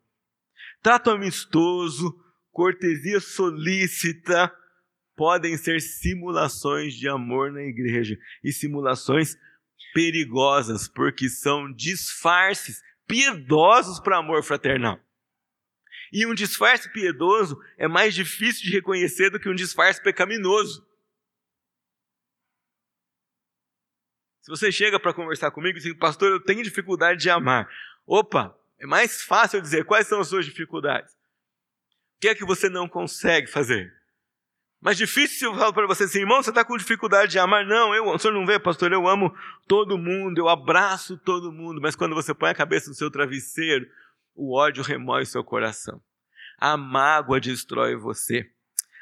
Trato 0.82 1.12
amistoso, 1.12 2.16
cortesia 2.52 3.20
solícita, 3.20 4.52
podem 5.16 5.56
ser 5.58 5.80
simulações 5.80 6.94
de 6.94 7.08
amor 7.08 7.52
na 7.52 7.62
igreja 7.62 8.18
e 8.44 8.52
simulações 8.52 9.38
perigosas, 9.96 10.90
porque 10.90 11.30
são 11.30 11.72
disfarces 11.72 12.84
piedosos 13.08 13.98
para 13.98 14.18
amor 14.18 14.44
fraternal. 14.44 15.00
E 16.12 16.26
um 16.26 16.34
disfarce 16.34 16.92
piedoso 16.92 17.58
é 17.78 17.88
mais 17.88 18.14
difícil 18.14 18.64
de 18.64 18.72
reconhecer 18.72 19.30
do 19.30 19.40
que 19.40 19.48
um 19.48 19.56
disfarce 19.56 20.04
pecaminoso. 20.04 20.86
Se 24.42 24.50
você 24.50 24.70
chega 24.70 25.00
para 25.00 25.14
conversar 25.14 25.50
comigo 25.52 25.78
e 25.78 25.82
diz, 25.82 25.98
pastor, 25.98 26.30
eu 26.30 26.44
tenho 26.44 26.62
dificuldade 26.62 27.22
de 27.22 27.30
amar. 27.30 27.66
Opa, 28.06 28.54
é 28.78 28.86
mais 28.86 29.24
fácil 29.24 29.62
dizer 29.62 29.86
quais 29.86 30.08
são 30.08 30.20
as 30.20 30.28
suas 30.28 30.46
dificuldades. 30.46 31.14
O 32.18 32.20
que 32.20 32.28
é 32.28 32.36
que 32.36 32.46
você 32.46 32.68
não 32.68 32.90
consegue 32.90 33.48
fazer? 33.48 33.94
Mas 34.86 34.98
difícil 34.98 35.52
eu 35.52 35.58
falo 35.58 35.74
para 35.74 35.88
você 35.88 36.04
assim, 36.04 36.20
irmão, 36.20 36.44
você 36.44 36.52
está 36.52 36.64
com 36.64 36.78
dificuldade 36.78 37.32
de 37.32 37.40
amar. 37.40 37.66
Não, 37.66 37.96
eu, 37.96 38.06
o 38.06 38.20
senhor 38.20 38.36
não 38.36 38.46
vê, 38.46 38.60
pastor, 38.60 38.94
eu 38.94 39.08
amo 39.08 39.34
todo 39.68 39.98
mundo, 39.98 40.38
eu 40.38 40.48
abraço 40.48 41.18
todo 41.18 41.52
mundo. 41.52 41.82
Mas 41.82 41.96
quando 41.96 42.14
você 42.14 42.36
põe 42.36 42.52
a 42.52 42.54
cabeça 42.54 42.92
no 42.92 42.96
seu 42.96 43.10
travesseiro, 43.10 43.88
o 44.36 44.56
ódio 44.56 44.84
remói 44.84 45.26
seu 45.26 45.44
coração. 45.44 46.00
A 46.60 46.78
mágoa 46.78 47.40
destrói 47.40 47.96
você. 47.96 48.48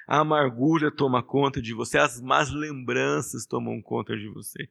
A 0.08 0.20
amargura 0.20 0.90
toma 0.90 1.22
conta 1.22 1.62
de 1.62 1.74
você. 1.74 1.98
As 1.98 2.22
más 2.22 2.50
lembranças 2.50 3.46
tomam 3.46 3.82
conta 3.82 4.16
de 4.16 4.30
você. 4.30 4.70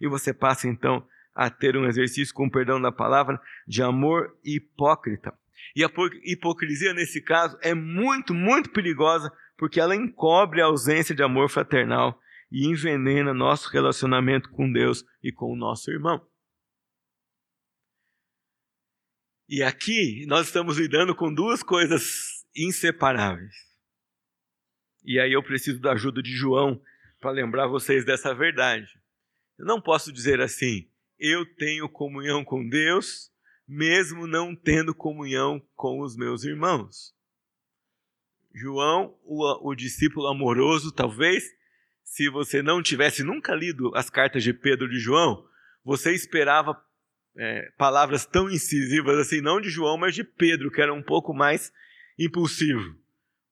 E 0.00 0.08
você 0.08 0.32
passa 0.32 0.66
então 0.66 1.06
a 1.34 1.50
ter 1.50 1.76
um 1.76 1.84
exercício, 1.84 2.32
com 2.32 2.48
perdão 2.48 2.80
da 2.80 2.90
palavra, 2.90 3.38
de 3.68 3.82
amor 3.82 4.34
hipócrita. 4.42 5.34
E 5.76 5.84
a 5.84 5.90
hipocrisia, 6.22 6.94
nesse 6.94 7.20
caso, 7.20 7.58
é 7.60 7.74
muito, 7.74 8.32
muito 8.32 8.70
perigosa 8.70 9.30
porque 9.56 9.80
ela 9.80 9.94
encobre 9.94 10.60
a 10.60 10.66
ausência 10.66 11.14
de 11.14 11.22
amor 11.22 11.48
fraternal 11.48 12.18
e 12.50 12.66
envenena 12.66 13.34
nosso 13.34 13.68
relacionamento 13.70 14.50
com 14.50 14.70
Deus 14.70 15.04
e 15.22 15.32
com 15.32 15.52
o 15.52 15.56
nosso 15.56 15.90
irmão. 15.90 16.24
E 19.48 19.62
aqui 19.62 20.24
nós 20.26 20.46
estamos 20.46 20.78
lidando 20.78 21.14
com 21.14 21.32
duas 21.32 21.62
coisas 21.62 22.44
inseparáveis. 22.56 23.54
E 25.04 25.20
aí 25.20 25.32
eu 25.32 25.42
preciso 25.42 25.80
da 25.80 25.92
ajuda 25.92 26.22
de 26.22 26.32
João 26.32 26.80
para 27.20 27.30
lembrar 27.30 27.66
vocês 27.66 28.04
dessa 28.04 28.34
verdade. 28.34 28.88
Eu 29.58 29.66
não 29.66 29.80
posso 29.80 30.12
dizer 30.12 30.40
assim, 30.40 30.88
eu 31.18 31.44
tenho 31.56 31.88
comunhão 31.88 32.44
com 32.44 32.66
Deus, 32.68 33.30
mesmo 33.68 34.26
não 34.26 34.54
tendo 34.56 34.94
comunhão 34.94 35.62
com 35.74 36.00
os 36.00 36.16
meus 36.16 36.44
irmãos. 36.44 37.13
João, 38.54 39.18
o, 39.24 39.70
o 39.70 39.74
discípulo 39.74 40.28
amoroso, 40.28 40.92
talvez, 40.92 41.44
se 42.04 42.30
você 42.30 42.62
não 42.62 42.80
tivesse 42.80 43.24
nunca 43.24 43.52
lido 43.52 43.90
as 43.96 44.08
cartas 44.08 44.44
de 44.44 44.52
Pedro 44.52 44.88
de 44.88 44.98
João, 44.98 45.44
você 45.84 46.14
esperava 46.14 46.80
é, 47.36 47.72
palavras 47.76 48.24
tão 48.24 48.48
incisivas 48.48 49.18
assim, 49.18 49.40
não 49.40 49.60
de 49.60 49.68
João, 49.68 49.98
mas 49.98 50.14
de 50.14 50.22
Pedro, 50.22 50.70
que 50.70 50.80
era 50.80 50.94
um 50.94 51.02
pouco 51.02 51.34
mais 51.34 51.72
impulsivo. 52.16 52.96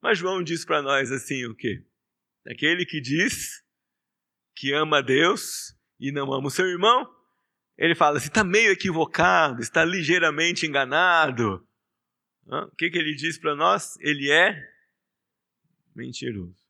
Mas 0.01 0.19
João 0.19 0.43
diz 0.43 0.65
para 0.65 0.81
nós 0.81 1.11
assim 1.11 1.45
o 1.47 1.55
quê? 1.55 1.85
Aquele 2.47 2.87
que 2.87 3.01
diz 3.01 3.63
que 4.55 4.73
ama 4.73 4.99
a 4.99 5.03
Deus 5.03 5.77
e 5.99 6.13
não 6.13 6.33
ama 6.33 6.47
o 6.47 6.51
seu 6.51 6.67
irmão, 6.67 7.09
ele 7.77 7.95
fala 7.95 8.19
assim, 8.19 8.29
está 8.29 8.45
meio 8.45 8.71
equivocado, 8.71 9.61
está 9.61 9.85
ligeiramente 9.85 10.67
enganado. 10.67 11.67
O 12.47 12.77
que, 12.77 12.91
que 12.91 12.99
ele 12.99 13.15
diz 13.15 13.39
para 13.39 13.57
nós? 13.57 13.97
Ele 14.01 14.31
é 14.31 14.72
mentiroso. 15.95 16.63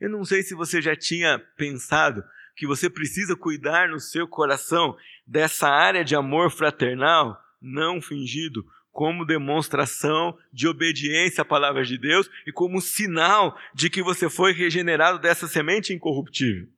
Eu 0.00 0.08
não 0.08 0.24
sei 0.24 0.42
se 0.42 0.54
você 0.54 0.80
já 0.80 0.96
tinha 0.96 1.38
pensado 1.56 2.22
que 2.56 2.66
você 2.66 2.90
precisa 2.90 3.36
cuidar 3.36 3.88
no 3.88 3.98
seu 3.98 4.28
coração 4.28 4.96
dessa 5.26 5.68
área 5.68 6.04
de 6.04 6.14
amor 6.14 6.50
fraternal 6.50 7.40
não 7.60 8.00
fingido, 8.00 8.64
como 8.90 9.24
demonstração 9.24 10.36
de 10.52 10.66
obediência 10.66 11.42
à 11.42 11.44
palavra 11.44 11.84
de 11.84 11.96
Deus 11.96 12.28
e 12.46 12.52
como 12.52 12.80
sinal 12.80 13.56
de 13.74 13.88
que 13.88 14.02
você 14.02 14.28
foi 14.28 14.52
regenerado 14.52 15.18
dessa 15.18 15.46
semente 15.46 15.92
incorruptível. 15.92 16.68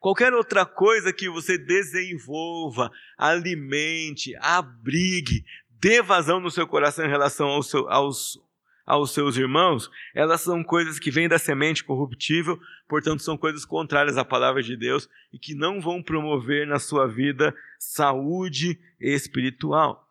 qualquer 0.00 0.32
outra 0.32 0.64
coisa 0.64 1.12
que 1.12 1.28
você 1.28 1.58
desenvolva, 1.58 2.90
alimente, 3.18 4.34
abrigue, 4.36 5.44
dê 5.68 6.00
vazão 6.00 6.40
no 6.40 6.50
seu 6.50 6.66
coração 6.66 7.04
em 7.04 7.08
relação 7.08 7.48
ao 7.48 7.62
seu, 7.62 7.88
aos, 7.88 8.38
aos 8.86 9.12
seus 9.12 9.36
irmãos, 9.36 9.90
elas 10.14 10.40
são 10.42 10.62
coisas 10.62 11.00
que 11.00 11.10
vêm 11.10 11.28
da 11.28 11.38
semente 11.38 11.82
corruptível, 11.82 12.58
portanto, 12.88 13.20
são 13.20 13.36
coisas 13.36 13.64
contrárias 13.64 14.16
à 14.16 14.24
palavra 14.24 14.62
de 14.62 14.76
Deus 14.76 15.08
e 15.32 15.38
que 15.38 15.56
não 15.56 15.80
vão 15.80 16.00
promover 16.00 16.66
na 16.68 16.78
sua 16.78 17.08
vida 17.08 17.52
saúde 17.80 18.80
espiritual. 19.00 20.08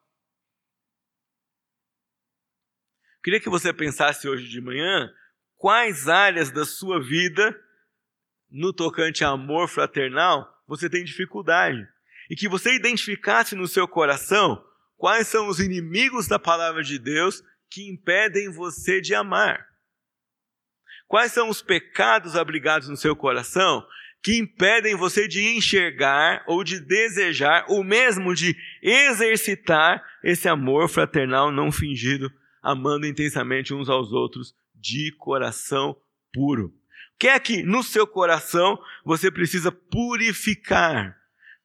Queria 3.23 3.39
que 3.39 3.49
você 3.49 3.73
pensasse 3.73 4.27
hoje 4.27 4.49
de 4.49 4.59
manhã 4.59 5.09
quais 5.55 6.09
áreas 6.09 6.51
da 6.51 6.65
sua 6.65 7.01
vida, 7.01 7.59
no 8.51 8.73
tocante 8.73 9.23
a 9.23 9.29
amor 9.29 9.67
fraternal, 9.67 10.47
você 10.67 10.89
tem 10.89 11.03
dificuldade. 11.03 11.87
E 12.29 12.35
que 12.35 12.47
você 12.47 12.75
identificasse 12.75 13.55
no 13.55 13.67
seu 13.67 13.87
coração 13.87 14.63
quais 14.97 15.27
são 15.27 15.47
os 15.47 15.59
inimigos 15.59 16.27
da 16.27 16.37
palavra 16.37 16.83
de 16.83 16.99
Deus 16.99 17.41
que 17.69 17.89
impedem 17.89 18.51
você 18.51 19.01
de 19.01 19.13
amar. 19.13 19.65
Quais 21.07 21.31
são 21.31 21.49
os 21.49 21.61
pecados 21.61 22.35
abrigados 22.35 22.89
no 22.89 22.97
seu 22.97 23.15
coração 23.15 23.85
que 24.25 24.39
impedem 24.39 24.95
você 24.95 25.27
de 25.27 25.55
enxergar 25.55 26.43
ou 26.47 26.63
de 26.63 26.79
desejar, 26.79 27.63
ou 27.67 27.83
mesmo 27.83 28.33
de 28.33 28.55
exercitar 28.81 30.03
esse 30.23 30.49
amor 30.49 30.89
fraternal 30.89 31.51
não 31.51 31.71
fingido, 31.71 32.31
amando 32.59 33.05
intensamente 33.05 33.71
uns 33.71 33.87
aos 33.87 34.11
outros 34.11 34.55
de 34.73 35.13
coração 35.19 35.95
puro. 36.33 36.73
O 37.15 37.17
que 37.19 37.27
é 37.27 37.39
que 37.39 37.61
no 37.61 37.83
seu 37.83 38.07
coração 38.07 38.79
você 39.05 39.29
precisa 39.29 39.71
purificar 39.71 41.15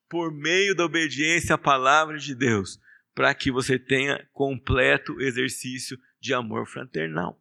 por 0.07 0.31
meio 0.31 0.75
da 0.75 0.85
obediência 0.85 1.55
à 1.55 1.59
palavra 1.59 2.19
de 2.19 2.35
Deus, 2.35 2.79
para 3.14 3.35
que 3.35 3.51
você 3.51 3.79
tenha 3.79 4.29
completo 4.33 5.20
exercício 5.20 5.99
de 6.20 6.33
amor 6.33 6.66
fraternal. 6.66 7.40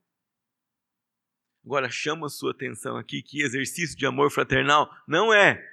Agora 1.63 1.89
chama 1.89 2.27
a 2.27 2.29
sua 2.29 2.51
atenção 2.51 2.97
aqui 2.97 3.21
que 3.21 3.41
exercício 3.41 3.97
de 3.97 4.05
amor 4.05 4.31
fraternal 4.31 4.89
não 5.07 5.33
é 5.33 5.63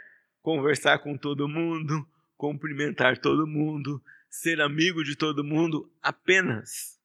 conversar 0.42 0.98
com 0.98 1.16
todo 1.16 1.48
mundo, 1.48 2.06
cumprimentar 2.37 3.18
todo 3.18 3.46
mundo, 3.46 4.02
ser 4.28 4.61
amigo 4.61 5.02
de 5.02 5.16
todo 5.16 5.44
mundo 5.44 5.90
apenas. 6.02 7.00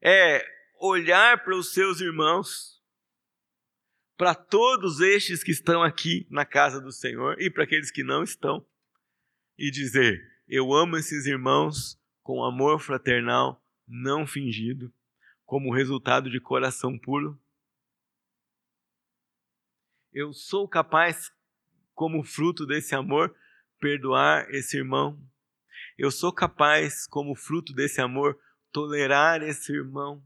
É 0.00 0.44
olhar 0.80 1.44
para 1.44 1.56
os 1.56 1.72
seus 1.72 2.00
irmãos, 2.00 2.82
para 4.16 4.34
todos 4.34 5.00
estes 5.00 5.42
que 5.42 5.50
estão 5.50 5.82
aqui 5.82 6.26
na 6.30 6.44
casa 6.44 6.80
do 6.80 6.90
Senhor 6.90 7.40
e 7.40 7.50
para 7.50 7.64
aqueles 7.64 7.90
que 7.90 8.02
não 8.02 8.22
estão, 8.22 8.64
e 9.58 9.70
dizer: 9.70 10.24
Eu 10.48 10.72
amo 10.72 10.96
esses 10.96 11.26
irmãos 11.26 11.97
com 12.28 12.44
amor 12.44 12.78
fraternal 12.78 13.58
não 13.86 14.26
fingido, 14.26 14.92
como 15.46 15.74
resultado 15.74 16.28
de 16.28 16.38
coração 16.38 16.98
puro. 16.98 17.40
Eu 20.12 20.34
sou 20.34 20.68
capaz, 20.68 21.32
como 21.94 22.22
fruto 22.22 22.66
desse 22.66 22.94
amor, 22.94 23.34
perdoar 23.80 24.46
esse 24.50 24.76
irmão. 24.76 25.18
Eu 25.96 26.10
sou 26.10 26.30
capaz, 26.30 27.06
como 27.06 27.34
fruto 27.34 27.72
desse 27.72 27.98
amor, 27.98 28.38
tolerar 28.70 29.42
esse 29.42 29.72
irmão. 29.72 30.22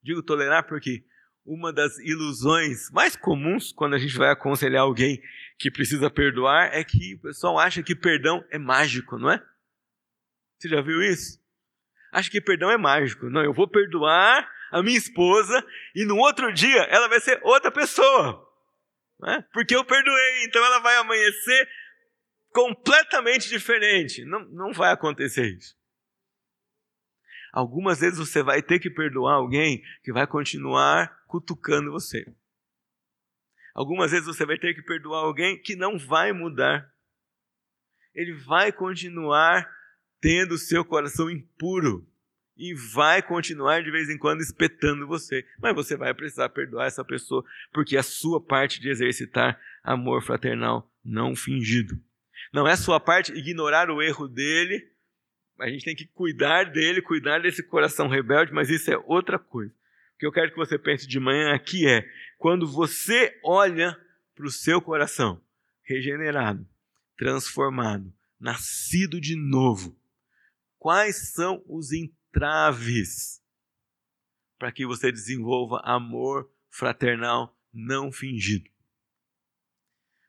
Digo 0.00 0.22
tolerar 0.22 0.68
porque 0.68 1.04
uma 1.44 1.72
das 1.72 1.98
ilusões 1.98 2.88
mais 2.92 3.16
comuns 3.16 3.72
quando 3.72 3.94
a 3.94 3.98
gente 3.98 4.16
vai 4.16 4.30
aconselhar 4.30 4.82
alguém 4.82 5.20
que 5.58 5.68
precisa 5.68 6.08
perdoar 6.08 6.72
é 6.72 6.84
que 6.84 7.16
o 7.16 7.22
pessoal 7.22 7.58
acha 7.58 7.82
que 7.82 7.96
perdão 7.96 8.44
é 8.52 8.56
mágico, 8.58 9.18
não 9.18 9.28
é? 9.28 9.44
Você 10.62 10.68
já 10.68 10.80
viu 10.80 11.02
isso? 11.02 11.42
Acha 12.12 12.30
que 12.30 12.40
perdão 12.40 12.70
é 12.70 12.76
mágico. 12.76 13.28
Não, 13.28 13.42
eu 13.42 13.52
vou 13.52 13.66
perdoar 13.66 14.48
a 14.70 14.80
minha 14.80 14.96
esposa 14.96 15.66
e 15.92 16.04
no 16.04 16.16
outro 16.16 16.52
dia 16.52 16.82
ela 16.82 17.08
vai 17.08 17.18
ser 17.18 17.40
outra 17.42 17.68
pessoa. 17.68 18.48
Não 19.18 19.32
é? 19.32 19.42
Porque 19.52 19.74
eu 19.74 19.84
perdoei, 19.84 20.44
então 20.44 20.64
ela 20.64 20.78
vai 20.78 20.94
amanhecer 20.98 21.68
completamente 22.50 23.48
diferente. 23.48 24.24
Não, 24.24 24.44
não 24.50 24.72
vai 24.72 24.92
acontecer 24.92 25.46
isso. 25.46 25.76
Algumas 27.52 27.98
vezes 27.98 28.20
você 28.20 28.40
vai 28.40 28.62
ter 28.62 28.78
que 28.78 28.88
perdoar 28.88 29.34
alguém 29.34 29.82
que 30.04 30.12
vai 30.12 30.28
continuar 30.28 31.24
cutucando 31.26 31.90
você. 31.90 32.24
Algumas 33.74 34.12
vezes 34.12 34.26
você 34.26 34.46
vai 34.46 34.58
ter 34.58 34.74
que 34.74 34.82
perdoar 34.82 35.24
alguém 35.24 35.60
que 35.60 35.74
não 35.74 35.98
vai 35.98 36.32
mudar. 36.32 36.88
Ele 38.14 38.32
vai 38.44 38.70
continuar 38.70 39.68
tendo 40.22 40.52
o 40.52 40.58
seu 40.58 40.82
coração 40.82 41.30
impuro 41.30 42.08
e 42.56 42.72
vai 42.72 43.20
continuar 43.20 43.82
de 43.82 43.90
vez 43.90 44.08
em 44.08 44.16
quando 44.16 44.40
espetando 44.40 45.06
você. 45.06 45.44
Mas 45.60 45.74
você 45.74 45.94
vai 45.94 46.14
precisar 46.14 46.48
perdoar 46.48 46.86
essa 46.86 47.04
pessoa, 47.04 47.44
porque 47.74 47.98
a 47.98 48.02
sua 48.02 48.40
parte 48.40 48.80
de 48.80 48.88
exercitar 48.88 49.60
amor 49.84 50.22
fraternal 50.22 50.90
não 51.04 51.36
fingido. 51.36 52.00
Não 52.50 52.66
é 52.66 52.74
sua 52.76 52.98
parte 52.98 53.32
ignorar 53.32 53.90
o 53.90 54.00
erro 54.00 54.26
dele 54.26 54.90
a 55.62 55.68
gente 55.68 55.84
tem 55.84 55.94
que 55.94 56.06
cuidar 56.06 56.64
dele, 56.64 57.00
cuidar 57.00 57.40
desse 57.40 57.62
coração 57.62 58.08
rebelde, 58.08 58.52
mas 58.52 58.68
isso 58.68 58.90
é 58.90 58.98
outra 59.06 59.38
coisa. 59.38 59.72
O 60.14 60.18
que 60.18 60.26
eu 60.26 60.32
quero 60.32 60.50
que 60.50 60.56
você 60.56 60.78
pense 60.78 61.06
de 61.06 61.20
manhã 61.20 61.54
aqui 61.54 61.86
é: 61.86 62.04
quando 62.36 62.66
você 62.66 63.38
olha 63.44 63.96
para 64.34 64.46
o 64.46 64.50
seu 64.50 64.80
coração 64.80 65.40
regenerado, 65.84 66.66
transformado, 67.16 68.12
nascido 68.40 69.20
de 69.20 69.36
novo, 69.36 69.96
quais 70.82 71.30
são 71.32 71.62
os 71.68 71.92
entraves 71.92 73.40
para 74.58 74.72
que 74.72 74.84
você 74.84 75.12
desenvolva 75.12 75.80
amor 75.84 76.52
fraternal 76.68 77.56
não 77.72 78.10
fingido? 78.10 78.68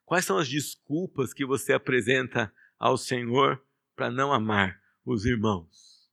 Quais 0.05 0.25
são 0.25 0.37
as 0.37 0.47
desculpas 0.47 1.33
que 1.33 1.43
você 1.43 1.73
apresenta 1.73 2.53
ao 2.77 2.99
Senhor 2.99 3.65
para 3.95 4.11
não 4.11 4.31
amar? 4.31 4.79
os 5.03 5.25
irmãos? 5.25 6.07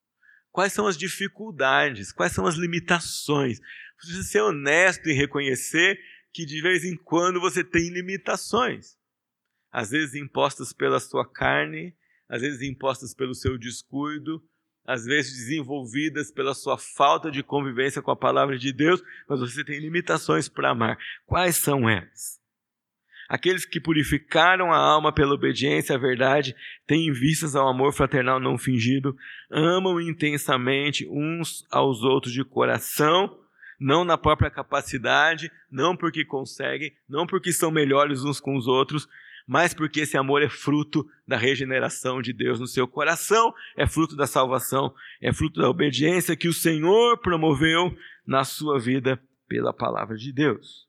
Quais 0.50 0.72
são 0.72 0.86
as 0.86 0.96
dificuldades? 0.96 2.10
Quais 2.10 2.32
são 2.32 2.46
as 2.46 2.54
limitações? 2.54 3.60
Precisa 3.98 4.22
ser 4.22 4.40
honesto 4.40 5.06
e 5.06 5.12
reconhecer 5.12 6.00
que 6.32 6.46
de 6.46 6.62
vez 6.62 6.82
em 6.82 6.96
quando 6.96 7.38
você 7.38 7.62
tem 7.62 7.90
limitações. 7.90 8.96
Às 9.70 9.90
vezes 9.90 10.14
impostas 10.14 10.72
pela 10.72 10.98
sua 10.98 11.30
carne, 11.30 11.94
às 12.30 12.42
vezes 12.42 12.62
impostas 12.62 13.12
pelo 13.12 13.34
seu 13.34 13.58
descuido, 13.58 14.40
às 14.86 15.04
vezes 15.04 15.36
desenvolvidas 15.36 16.30
pela 16.30 16.54
sua 16.54 16.78
falta 16.78 17.30
de 17.30 17.42
convivência 17.42 18.00
com 18.00 18.12
a 18.12 18.16
palavra 18.16 18.56
de 18.56 18.72
Deus, 18.72 19.02
mas 19.28 19.40
você 19.40 19.64
tem 19.64 19.80
limitações 19.80 20.48
para 20.48 20.70
amar. 20.70 20.96
Quais 21.26 21.56
são 21.56 21.90
elas? 21.90 22.40
Aqueles 23.28 23.64
que 23.64 23.80
purificaram 23.80 24.72
a 24.72 24.76
alma 24.76 25.12
pela 25.12 25.34
obediência 25.34 25.94
à 25.94 25.98
verdade 25.98 26.54
têm 26.86 27.12
vistas 27.12 27.54
ao 27.54 27.68
amor 27.68 27.92
fraternal 27.92 28.40
não 28.40 28.58
fingido, 28.58 29.16
amam 29.50 30.00
intensamente 30.00 31.06
uns 31.08 31.64
aos 31.70 32.02
outros 32.02 32.32
de 32.32 32.44
coração, 32.44 33.38
não 33.78 34.04
na 34.04 34.18
própria 34.18 34.50
capacidade, 34.50 35.50
não 35.70 35.96
porque 35.96 36.24
conseguem, 36.24 36.92
não 37.08 37.26
porque 37.26 37.52
são 37.52 37.70
melhores 37.70 38.24
uns 38.24 38.40
com 38.40 38.56
os 38.56 38.66
outros, 38.66 39.08
mas 39.50 39.74
porque 39.74 40.02
esse 40.02 40.16
amor 40.16 40.44
é 40.44 40.48
fruto 40.48 41.04
da 41.26 41.36
regeneração 41.36 42.22
de 42.22 42.32
Deus 42.32 42.60
no 42.60 42.68
seu 42.68 42.86
coração, 42.86 43.52
é 43.76 43.84
fruto 43.84 44.14
da 44.14 44.24
salvação, 44.24 44.94
é 45.20 45.32
fruto 45.32 45.60
da 45.60 45.68
obediência 45.68 46.36
que 46.36 46.46
o 46.46 46.52
Senhor 46.52 47.18
promoveu 47.18 47.92
na 48.24 48.44
sua 48.44 48.78
vida 48.78 49.20
pela 49.48 49.72
palavra 49.72 50.16
de 50.16 50.32
Deus. 50.32 50.88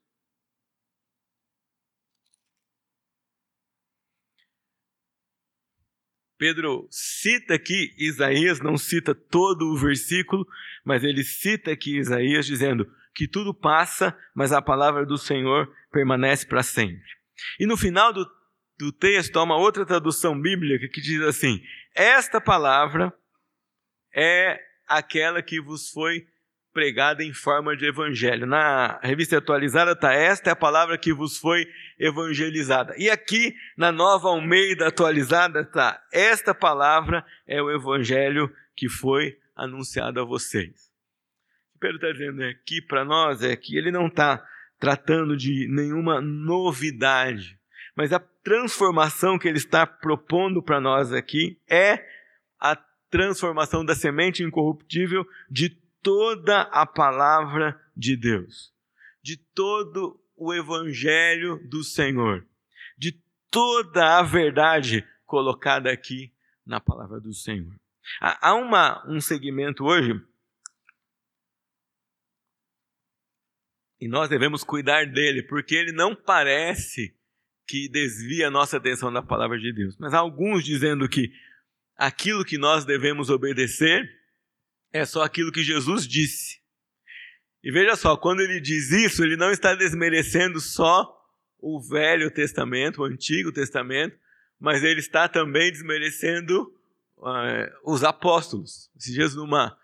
Pedro 6.38 6.86
cita 6.88 7.54
aqui 7.54 7.92
Isaías, 7.98 8.60
não 8.60 8.78
cita 8.78 9.12
todo 9.12 9.72
o 9.72 9.76
versículo, 9.76 10.46
mas 10.84 11.02
ele 11.02 11.24
cita 11.24 11.72
aqui 11.72 11.98
Isaías 11.98 12.46
dizendo 12.46 12.88
que 13.12 13.26
tudo 13.26 13.52
passa, 13.52 14.16
mas 14.32 14.52
a 14.52 14.62
palavra 14.62 15.04
do 15.04 15.18
Senhor 15.18 15.68
permanece 15.90 16.46
para 16.46 16.62
sempre. 16.62 17.10
E 17.58 17.66
no 17.66 17.76
final 17.76 18.12
do, 18.12 18.24
do 18.82 18.90
texto 18.90 19.38
há 19.38 19.44
uma 19.44 19.56
outra 19.56 19.86
tradução 19.86 20.38
bíblica 20.38 20.88
que 20.88 21.00
diz 21.00 21.20
assim: 21.22 21.62
Esta 21.94 22.40
palavra 22.40 23.12
é 24.14 24.60
aquela 24.88 25.40
que 25.40 25.60
vos 25.60 25.88
foi 25.90 26.26
pregada 26.72 27.22
em 27.22 27.32
forma 27.32 27.76
de 27.76 27.86
evangelho. 27.86 28.46
Na 28.46 28.98
revista 29.02 29.38
atualizada 29.38 29.92
está 29.92 30.12
esta 30.12 30.50
é 30.50 30.52
a 30.52 30.56
palavra 30.56 30.98
que 30.98 31.12
vos 31.12 31.38
foi 31.38 31.66
evangelizada. 31.98 32.94
E 32.98 33.08
aqui 33.08 33.54
na 33.76 33.92
nova 33.92 34.28
Almeida 34.28 34.88
atualizada 34.88 35.60
está 35.60 36.02
esta 36.12 36.54
palavra 36.54 37.24
é 37.46 37.62
o 37.62 37.70
evangelho 37.70 38.52
que 38.74 38.88
foi 38.88 39.38
anunciado 39.54 40.20
a 40.20 40.24
vocês. 40.24 40.90
O 41.70 41.72
que 41.74 41.78
Pedro 41.78 41.96
está 41.96 42.10
dizendo 42.10 42.42
aqui 42.42 42.80
para 42.82 43.04
nós 43.04 43.42
é 43.42 43.54
que 43.54 43.76
ele 43.76 43.92
não 43.92 44.08
está 44.08 44.44
tratando 44.78 45.36
de 45.36 45.68
nenhuma 45.68 46.20
novidade, 46.20 47.56
Mas 47.94 48.12
a 48.12 48.18
transformação 48.42 49.38
que 49.38 49.48
ele 49.48 49.58
está 49.58 49.86
propondo 49.86 50.62
para 50.62 50.80
nós 50.80 51.12
aqui 51.12 51.60
é 51.68 52.04
a 52.58 52.76
transformação 53.10 53.84
da 53.84 53.94
semente 53.94 54.42
incorruptível 54.42 55.26
de 55.50 55.70
toda 56.02 56.62
a 56.62 56.84
palavra 56.84 57.80
de 57.96 58.16
Deus, 58.16 58.72
de 59.22 59.36
todo 59.36 60.20
o 60.36 60.52
evangelho 60.52 61.58
do 61.68 61.84
Senhor, 61.84 62.46
de 62.98 63.12
toda 63.50 64.18
a 64.18 64.22
verdade 64.22 65.06
colocada 65.24 65.90
aqui 65.90 66.32
na 66.66 66.80
palavra 66.80 67.20
do 67.20 67.32
Senhor. 67.32 67.74
Há 68.20 68.54
uma, 68.54 69.06
um 69.08 69.20
segmento 69.20 69.84
hoje, 69.84 70.20
e 74.00 74.08
nós 74.08 74.28
devemos 74.28 74.64
cuidar 74.64 75.06
dele, 75.06 75.44
porque 75.44 75.76
ele 75.76 75.92
não 75.92 76.16
parece 76.16 77.16
que 77.66 77.88
desvia 77.88 78.48
a 78.48 78.50
nossa 78.50 78.76
atenção 78.76 79.12
da 79.12 79.22
palavra 79.22 79.58
de 79.58 79.72
Deus. 79.72 79.96
Mas 79.98 80.12
há 80.14 80.18
alguns 80.18 80.64
dizendo 80.64 81.08
que 81.08 81.32
aquilo 81.96 82.44
que 82.44 82.58
nós 82.58 82.84
devemos 82.84 83.30
obedecer 83.30 84.08
é 84.92 85.04
só 85.04 85.22
aquilo 85.22 85.52
que 85.52 85.62
Jesus 85.62 86.06
disse. 86.06 86.60
E 87.62 87.70
veja 87.70 87.94
só, 87.94 88.16
quando 88.16 88.40
ele 88.40 88.60
diz 88.60 88.90
isso, 88.90 89.22
ele 89.22 89.36
não 89.36 89.50
está 89.50 89.74
desmerecendo 89.74 90.60
só 90.60 91.08
o 91.58 91.80
Velho 91.80 92.30
Testamento, 92.30 93.00
o 93.00 93.04
Antigo 93.04 93.52
Testamento, 93.52 94.16
mas 94.58 94.82
ele 94.82 94.98
está 94.98 95.28
também 95.28 95.70
desmerecendo 95.70 96.62
uh, 97.18 97.70
os 97.84 98.02
apóstolos. 98.02 98.90
Esses 98.96 99.14
dias, 99.14 99.34
numa, 99.36 99.76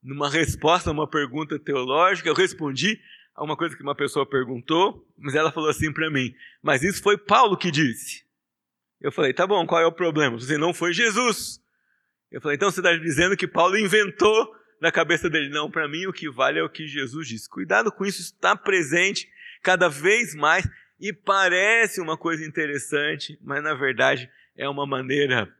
numa 0.00 0.30
resposta 0.30 0.90
a 0.90 0.92
uma 0.92 1.10
pergunta 1.10 1.58
teológica, 1.58 2.28
eu 2.28 2.34
respondi 2.34 3.00
uma 3.42 3.56
coisa 3.56 3.76
que 3.76 3.82
uma 3.82 3.94
pessoa 3.94 4.28
perguntou, 4.28 5.06
mas 5.18 5.34
ela 5.34 5.50
falou 5.50 5.68
assim 5.68 5.92
para 5.92 6.10
mim: 6.10 6.34
Mas 6.62 6.82
isso 6.82 7.02
foi 7.02 7.18
Paulo 7.18 7.56
que 7.56 7.70
disse. 7.70 8.24
Eu 9.00 9.10
falei: 9.10 9.32
Tá 9.32 9.46
bom, 9.46 9.66
qual 9.66 9.80
é 9.80 9.86
o 9.86 9.92
problema? 9.92 10.38
Você 10.38 10.56
não 10.56 10.72
foi 10.72 10.92
Jesus. 10.92 11.60
Eu 12.30 12.40
falei: 12.40 12.56
Então 12.56 12.70
você 12.70 12.80
está 12.80 12.94
dizendo 12.96 13.36
que 13.36 13.48
Paulo 13.48 13.76
inventou 13.76 14.54
na 14.80 14.92
cabeça 14.92 15.28
dele? 15.28 15.48
Não, 15.48 15.70
para 15.70 15.88
mim 15.88 16.06
o 16.06 16.12
que 16.12 16.30
vale 16.30 16.58
é 16.58 16.62
o 16.62 16.70
que 16.70 16.86
Jesus 16.86 17.26
disse. 17.26 17.48
Cuidado 17.48 17.90
com 17.90 18.04
isso, 18.04 18.20
está 18.20 18.54
presente 18.54 19.28
cada 19.62 19.88
vez 19.88 20.34
mais 20.34 20.68
e 21.00 21.12
parece 21.12 22.00
uma 22.00 22.16
coisa 22.16 22.44
interessante, 22.44 23.38
mas 23.42 23.62
na 23.62 23.74
verdade 23.74 24.30
é 24.56 24.68
uma 24.68 24.86
maneira 24.86 25.52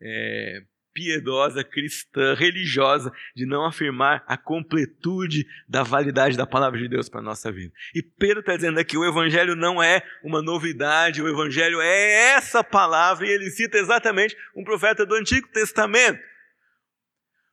é, 0.00 0.62
piedosa, 0.92 1.64
cristã, 1.64 2.34
religiosa, 2.34 3.12
de 3.34 3.46
não 3.46 3.64
afirmar 3.64 4.24
a 4.26 4.36
completude 4.36 5.46
da 5.68 5.82
validade 5.82 6.36
da 6.36 6.46
palavra 6.46 6.78
de 6.78 6.88
Deus 6.88 7.08
para 7.08 7.20
a 7.20 7.24
nossa 7.24 7.50
vida. 7.50 7.72
E 7.94 8.02
Pedro 8.02 8.40
está 8.40 8.54
dizendo 8.54 8.78
aqui: 8.78 8.96
o 8.96 9.04
Evangelho 9.04 9.56
não 9.56 9.82
é 9.82 10.02
uma 10.22 10.42
novidade, 10.42 11.22
o 11.22 11.28
Evangelho 11.28 11.80
é 11.80 12.34
essa 12.34 12.62
palavra, 12.62 13.26
e 13.26 13.30
ele 13.30 13.50
cita 13.50 13.78
exatamente 13.78 14.36
um 14.56 14.64
profeta 14.64 15.04
do 15.04 15.14
Antigo 15.14 15.48
Testamento. 15.48 16.20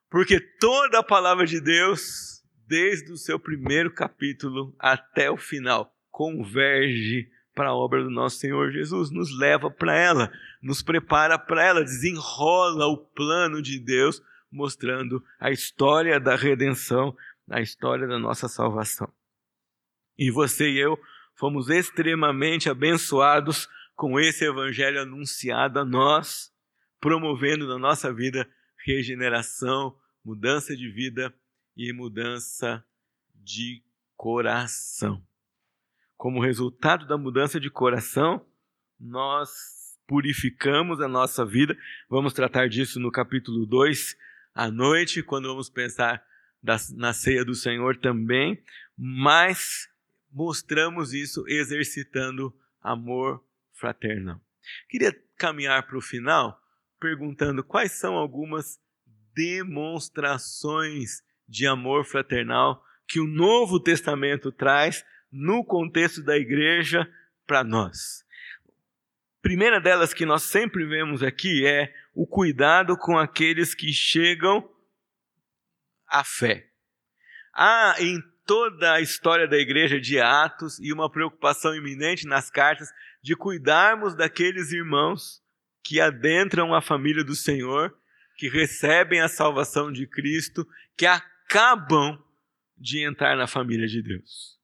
Porque 0.09 0.39
toda 0.39 0.99
a 0.99 1.03
palavra 1.03 1.45
de 1.45 1.61
Deus, 1.61 2.43
desde 2.67 3.11
o 3.11 3.17
seu 3.17 3.39
primeiro 3.39 3.91
capítulo 3.91 4.75
até 4.79 5.29
o 5.29 5.37
final, 5.37 5.93
converge 6.09 7.29
para 7.59 7.71
a 7.71 7.75
obra 7.75 8.01
do 8.01 8.09
nosso 8.09 8.37
Senhor 8.37 8.71
Jesus, 8.71 9.11
nos 9.11 9.37
leva 9.37 9.69
para 9.69 9.93
ela, 9.93 10.31
nos 10.61 10.81
prepara 10.81 11.37
para 11.37 11.61
ela, 11.61 11.83
desenrola 11.83 12.87
o 12.87 12.95
plano 12.95 13.61
de 13.61 13.77
Deus, 13.77 14.21
mostrando 14.49 15.21
a 15.37 15.51
história 15.51 16.21
da 16.21 16.37
redenção, 16.37 17.13
a 17.49 17.59
história 17.59 18.07
da 18.07 18.17
nossa 18.17 18.47
salvação. 18.47 19.11
E 20.17 20.31
você 20.31 20.69
e 20.69 20.79
eu 20.79 20.97
fomos 21.35 21.69
extremamente 21.69 22.69
abençoados 22.69 23.67
com 23.93 24.17
esse 24.17 24.45
evangelho 24.45 25.01
anunciado 25.01 25.79
a 25.79 25.83
nós, 25.83 26.53
promovendo 26.97 27.67
na 27.67 27.77
nossa 27.77 28.13
vida 28.13 28.49
regeneração, 28.85 29.93
mudança 30.23 30.77
de 30.77 30.89
vida 30.89 31.35
e 31.75 31.91
mudança 31.91 32.81
de 33.35 33.83
coração 34.15 35.21
como 36.19 36.41
resultado 36.41 37.07
da 37.07 37.17
mudança 37.17 37.61
de 37.61 37.69
coração, 37.69 38.45
nós 38.99 39.97
purificamos 40.05 40.99
a 40.99 41.07
nossa 41.07 41.45
vida. 41.45 41.77
Vamos 42.09 42.33
tratar 42.33 42.67
disso 42.67 42.99
no 42.99 43.09
capítulo 43.09 43.65
2 43.65 44.17
à 44.53 44.69
noite, 44.69 45.23
quando 45.23 45.47
vamos 45.47 45.69
pensar 45.69 46.21
na 46.93 47.13
ceia 47.13 47.45
do 47.45 47.55
Senhor 47.55 47.95
também, 47.95 48.61
mas 48.97 49.89
mostramos 50.29 51.13
isso 51.13 51.45
exercitando 51.47 52.53
amor 52.83 53.41
fraternal. 53.71 54.41
Queria 54.89 55.17
caminhar 55.37 55.87
para 55.87 55.97
o 55.97 56.01
final 56.01 56.61
perguntando 56.99 57.63
quais 57.63 57.93
são 57.93 58.15
algumas 58.15 58.77
demonstrações 59.33 61.23
de 61.47 61.65
amor 61.65 62.03
fraternal 62.03 62.83
que 63.07 63.21
o 63.21 63.25
Novo 63.25 63.79
Testamento 63.79 64.51
traz 64.51 65.05
no 65.31 65.63
contexto 65.63 66.23
da 66.23 66.37
igreja 66.37 67.09
para 67.45 67.63
nós. 67.63 68.25
Primeira 69.41 69.79
delas 69.79 70.13
que 70.13 70.25
nós 70.25 70.43
sempre 70.43 70.85
vemos 70.85 71.23
aqui 71.23 71.65
é 71.65 71.93
o 72.13 72.27
cuidado 72.27 72.97
com 72.97 73.17
aqueles 73.17 73.73
que 73.73 73.93
chegam 73.93 74.69
à 76.07 76.23
fé. 76.23 76.67
Há 77.53 77.95
em 77.99 78.21
toda 78.45 78.93
a 78.93 79.01
história 79.01 79.47
da 79.47 79.57
igreja 79.57 79.99
de 79.99 80.19
Atos 80.19 80.79
e 80.79 80.91
uma 80.91 81.09
preocupação 81.09 81.73
iminente 81.73 82.27
nas 82.27 82.49
cartas 82.49 82.89
de 83.21 83.35
cuidarmos 83.35 84.15
daqueles 84.15 84.71
irmãos 84.71 85.41
que 85.83 86.01
adentram 86.01 86.73
a 86.73 86.81
família 86.81 87.23
do 87.23 87.35
Senhor, 87.35 87.95
que 88.35 88.49
recebem 88.49 89.21
a 89.21 89.27
salvação 89.27 89.91
de 89.91 90.05
Cristo, 90.05 90.67
que 90.97 91.05
acabam 91.05 92.21
de 92.77 93.05
entrar 93.05 93.37
na 93.37 93.47
família 93.47 93.87
de 93.87 94.01
Deus. 94.01 94.58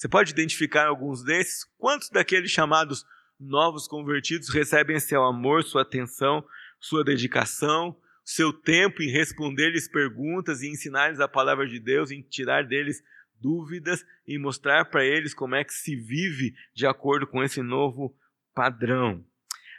Você 0.00 0.08
pode 0.08 0.30
identificar 0.30 0.86
alguns 0.86 1.22
desses? 1.22 1.62
Quantos 1.76 2.08
daqueles 2.08 2.50
chamados 2.50 3.04
novos 3.38 3.86
convertidos 3.86 4.48
recebem 4.48 4.98
seu 4.98 5.22
amor, 5.22 5.62
sua 5.62 5.82
atenção, 5.82 6.42
sua 6.80 7.04
dedicação, 7.04 7.94
seu 8.24 8.50
tempo 8.50 9.02
em 9.02 9.10
responder-lhes 9.10 9.88
perguntas 9.88 10.62
e 10.62 10.70
ensinar-lhes 10.70 11.20
a 11.20 11.28
palavra 11.28 11.66
de 11.66 11.78
Deus, 11.78 12.10
em 12.10 12.22
tirar 12.22 12.64
deles 12.64 13.02
dúvidas 13.38 14.02
e 14.26 14.38
mostrar 14.38 14.86
para 14.86 15.04
eles 15.04 15.34
como 15.34 15.54
é 15.54 15.62
que 15.62 15.74
se 15.74 15.94
vive 15.94 16.54
de 16.74 16.86
acordo 16.86 17.26
com 17.26 17.44
esse 17.44 17.60
novo 17.60 18.16
padrão. 18.54 19.22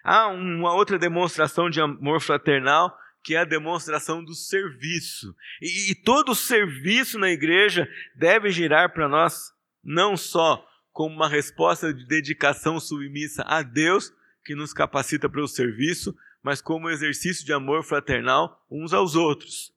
Há 0.03 0.27
uma 0.27 0.75
outra 0.75 0.99
demonstração 0.99 1.67
de 1.67 1.81
amor 1.81 2.21
fraternal 2.21 2.95
que 3.23 3.33
é 3.33 3.39
a 3.39 3.43
demonstração 3.43 4.23
do 4.23 4.35
serviço. 4.35 5.35
E, 5.59 5.91
e 5.91 5.95
todo 5.95 6.35
serviço 6.35 7.17
na 7.17 7.31
igreja 7.31 7.89
deve 8.15 8.51
girar 8.51 8.93
para 8.93 9.09
nós 9.09 9.51
não 9.83 10.15
só 10.15 10.65
como 10.91 11.15
uma 11.15 11.29
resposta 11.29 11.93
de 11.93 12.05
dedicação 12.05 12.79
submissa 12.79 13.43
a 13.43 13.61
Deus, 13.61 14.11
que 14.43 14.55
nos 14.55 14.73
capacita 14.73 15.29
para 15.29 15.43
o 15.43 15.47
serviço, 15.47 16.15
mas 16.43 16.61
como 16.61 16.89
exercício 16.89 17.45
de 17.45 17.53
amor 17.53 17.83
fraternal 17.83 18.65
uns 18.69 18.93
aos 18.93 19.15
outros. 19.15 19.71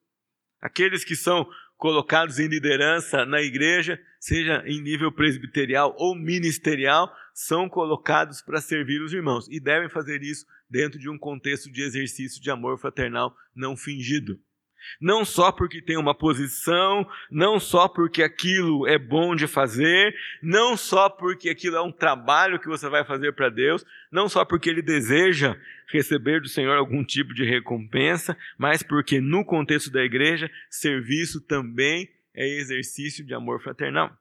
Aqueles 0.61 1.03
que 1.03 1.15
são 1.15 1.47
colocados 1.77 2.39
em 2.39 2.47
liderança 2.47 3.25
na 3.25 3.41
igreja, 3.41 3.99
seja 4.19 4.63
em 4.65 4.81
nível 4.81 5.11
presbiterial 5.11 5.93
ou 5.97 6.15
ministerial, 6.15 7.13
são 7.33 7.69
colocados 7.69 8.41
para 8.41 8.61
servir 8.61 9.01
os 9.01 9.13
irmãos 9.13 9.47
e 9.49 9.59
devem 9.59 9.89
fazer 9.89 10.23
isso 10.23 10.45
dentro 10.69 10.97
de 10.97 11.09
um 11.09 11.17
contexto 11.17 11.71
de 11.71 11.83
exercício 11.83 12.41
de 12.41 12.49
amor 12.49 12.79
fraternal 12.79 13.35
não 13.53 13.77
fingido. 13.77 14.39
Não 14.99 15.23
só 15.23 15.51
porque 15.51 15.81
tem 15.81 15.97
uma 15.97 16.15
posição, 16.15 17.07
não 17.29 17.59
só 17.59 17.87
porque 17.87 18.23
aquilo 18.23 18.87
é 18.87 18.97
bom 18.97 19.35
de 19.35 19.47
fazer, 19.47 20.15
não 20.41 20.75
só 20.75 21.09
porque 21.09 21.49
aquilo 21.49 21.75
é 21.75 21.81
um 21.81 21.91
trabalho 21.91 22.59
que 22.59 22.67
você 22.67 22.89
vai 22.89 23.05
fazer 23.05 23.33
para 23.33 23.49
Deus, 23.49 23.85
não 24.11 24.27
só 24.27 24.43
porque 24.43 24.69
ele 24.69 24.81
deseja 24.81 25.55
receber 25.87 26.41
do 26.41 26.49
Senhor 26.49 26.75
algum 26.75 27.03
tipo 27.03 27.33
de 27.33 27.45
recompensa, 27.45 28.37
mas 28.57 28.81
porque 28.83 29.21
no 29.21 29.45
contexto 29.45 29.91
da 29.91 30.03
igreja, 30.03 30.49
serviço 30.69 31.41
também 31.41 32.09
é 32.33 32.47
exercício 32.47 33.25
de 33.25 33.33
amor 33.33 33.61
fraternal. 33.61 34.11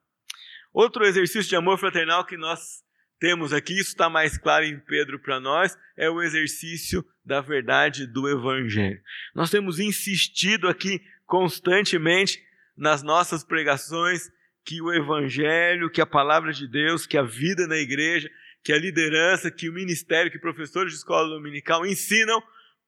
Outro 0.72 1.04
exercício 1.04 1.48
de 1.48 1.56
amor 1.56 1.78
fraternal 1.78 2.24
que 2.24 2.36
nós 2.36 2.83
temos 3.24 3.54
aqui, 3.54 3.72
isso 3.72 3.88
está 3.88 4.10
mais 4.10 4.36
claro 4.36 4.66
em 4.66 4.78
Pedro 4.78 5.18
para 5.18 5.40
nós, 5.40 5.78
é 5.96 6.10
o 6.10 6.20
exercício 6.20 7.02
da 7.24 7.40
verdade 7.40 8.06
do 8.06 8.28
Evangelho. 8.28 9.00
Nós 9.34 9.50
temos 9.50 9.80
insistido 9.80 10.68
aqui 10.68 11.00
constantemente 11.24 12.44
nas 12.76 13.02
nossas 13.02 13.42
pregações 13.42 14.30
que 14.62 14.82
o 14.82 14.92
Evangelho, 14.92 15.88
que 15.88 16.02
a 16.02 16.06
palavra 16.06 16.52
de 16.52 16.68
Deus, 16.68 17.06
que 17.06 17.16
a 17.16 17.22
vida 17.22 17.66
na 17.66 17.78
igreja, 17.78 18.30
que 18.62 18.74
a 18.74 18.78
liderança, 18.78 19.50
que 19.50 19.70
o 19.70 19.72
ministério, 19.72 20.30
que 20.30 20.38
professores 20.38 20.92
de 20.92 20.98
escola 20.98 21.26
dominical 21.26 21.86
ensinam 21.86 22.42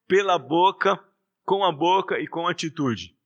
pela 0.07 0.39
boca, 0.39 1.03
com 1.47 1.65
a 1.65 1.73
boca 1.73 2.21
e 2.21 2.27
com 2.27 2.47
atitude. 2.47 3.17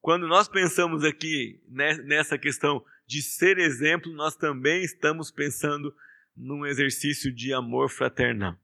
Quando 0.00 0.28
nós 0.28 0.46
pensamos 0.46 1.02
aqui 1.02 1.60
nessa 1.68 2.38
questão 2.38 2.80
de 3.06 3.22
ser 3.22 3.58
exemplo, 3.58 4.12
nós 4.12 4.36
também 4.36 4.82
estamos 4.82 5.30
pensando 5.30 5.94
num 6.36 6.66
exercício 6.66 7.32
de 7.32 7.52
amor 7.52 7.90
fraternal. 7.90 8.58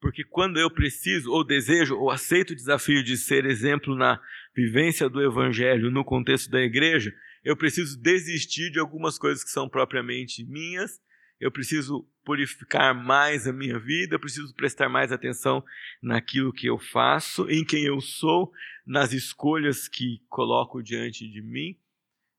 Porque 0.00 0.24
quando 0.24 0.58
eu 0.58 0.70
preciso, 0.70 1.30
ou 1.30 1.44
desejo, 1.44 1.94
ou 1.96 2.10
aceito 2.10 2.50
o 2.50 2.56
desafio 2.56 3.04
de 3.04 3.16
ser 3.16 3.44
exemplo 3.44 3.94
na 3.94 4.20
vivência 4.54 5.08
do 5.08 5.22
evangelho 5.22 5.90
no 5.90 6.04
contexto 6.04 6.50
da 6.50 6.60
igreja, 6.60 7.14
eu 7.44 7.56
preciso 7.56 8.00
desistir 8.00 8.70
de 8.70 8.78
algumas 8.78 9.18
coisas 9.18 9.44
que 9.44 9.50
são 9.50 9.68
propriamente 9.68 10.44
minhas, 10.44 11.00
eu 11.38 11.50
preciso 11.50 12.06
purificar 12.24 12.94
mais 12.94 13.46
a 13.46 13.52
minha 13.52 13.78
vida, 13.78 14.14
eu 14.14 14.20
preciso 14.20 14.54
prestar 14.54 14.88
mais 14.88 15.10
atenção 15.10 15.64
naquilo 16.02 16.52
que 16.52 16.66
eu 16.66 16.78
faço, 16.78 17.48
em 17.50 17.64
quem 17.64 17.84
eu 17.84 18.00
sou, 18.00 18.52
nas 18.86 19.12
escolhas 19.12 19.88
que 19.88 20.22
coloco 20.28 20.82
diante 20.82 21.26
de 21.26 21.40
mim, 21.40 21.78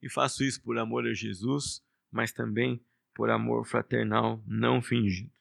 e 0.02 0.10
faço 0.10 0.42
isso 0.42 0.60
por 0.62 0.76
amor 0.76 1.06
a 1.06 1.14
Jesus, 1.14 1.82
mas 2.10 2.32
também 2.32 2.84
por 3.14 3.30
amor 3.30 3.64
fraternal 3.66 4.42
não 4.46 4.82
fingido. 4.82 5.32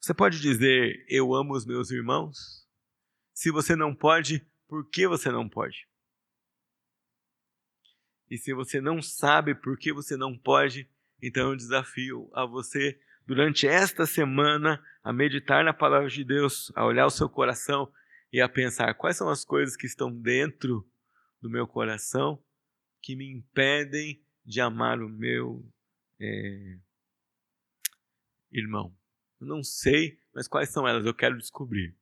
Você 0.00 0.12
pode 0.12 0.40
dizer 0.40 1.04
eu 1.08 1.32
amo 1.32 1.54
os 1.54 1.64
meus 1.64 1.90
irmãos? 1.90 2.66
Se 3.32 3.50
você 3.50 3.76
não 3.76 3.94
pode, 3.94 4.44
por 4.66 4.88
que 4.90 5.06
você 5.06 5.30
não 5.30 5.48
pode? 5.48 5.86
E 8.28 8.36
se 8.36 8.52
você 8.52 8.80
não 8.80 9.00
sabe 9.00 9.54
por 9.54 9.78
que 9.78 9.92
você 9.92 10.16
não 10.16 10.36
pode, 10.36 10.90
então 11.20 11.50
eu 11.50 11.56
desafio 11.56 12.30
a 12.32 12.44
você, 12.44 12.98
durante 13.26 13.66
esta 13.66 14.06
semana, 14.06 14.82
a 15.04 15.12
meditar 15.12 15.62
na 15.62 15.72
palavra 15.72 16.08
de 16.08 16.24
Deus, 16.24 16.72
a 16.74 16.84
olhar 16.84 17.06
o 17.06 17.10
seu 17.10 17.28
coração 17.28 17.92
e 18.32 18.40
a 18.40 18.48
pensar 18.48 18.94
quais 18.94 19.16
são 19.16 19.28
as 19.28 19.44
coisas 19.44 19.76
que 19.76 19.86
estão 19.86 20.10
dentro 20.10 20.88
do 21.40 21.50
meu 21.50 21.66
coração 21.66 22.42
que 23.02 23.16
me 23.16 23.30
impedem 23.30 24.22
de 24.44 24.60
amar 24.60 25.00
o 25.00 25.08
meu 25.08 25.64
é, 26.20 26.78
irmão. 28.50 28.94
Eu 29.40 29.46
não 29.46 29.62
sei, 29.62 30.18
mas 30.34 30.46
quais 30.46 30.70
são 30.70 30.86
elas? 30.86 31.04
Eu 31.04 31.14
quero 31.14 31.36
descobrir. 31.36 31.96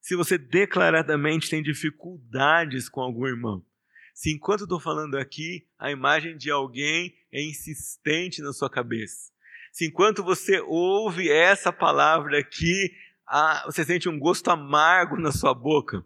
Se 0.00 0.16
você 0.16 0.36
declaradamente 0.36 1.48
tem 1.48 1.62
dificuldades 1.62 2.88
com 2.88 3.00
algum 3.00 3.26
irmão, 3.26 3.64
se 4.12 4.30
enquanto 4.30 4.64
estou 4.64 4.78
falando 4.78 5.16
aqui, 5.16 5.66
a 5.78 5.90
imagem 5.90 6.36
de 6.36 6.50
alguém 6.50 7.16
é 7.32 7.42
insistente 7.42 8.42
na 8.42 8.52
sua 8.52 8.68
cabeça, 8.68 9.32
se 9.72 9.86
enquanto 9.86 10.22
você 10.22 10.60
ouve 10.60 11.30
essa 11.30 11.72
palavra 11.72 12.38
aqui, 12.38 12.94
você 13.66 13.84
sente 13.84 14.08
um 14.08 14.18
gosto 14.18 14.48
amargo 14.50 15.16
na 15.16 15.32
sua 15.32 15.54
boca, 15.54 16.04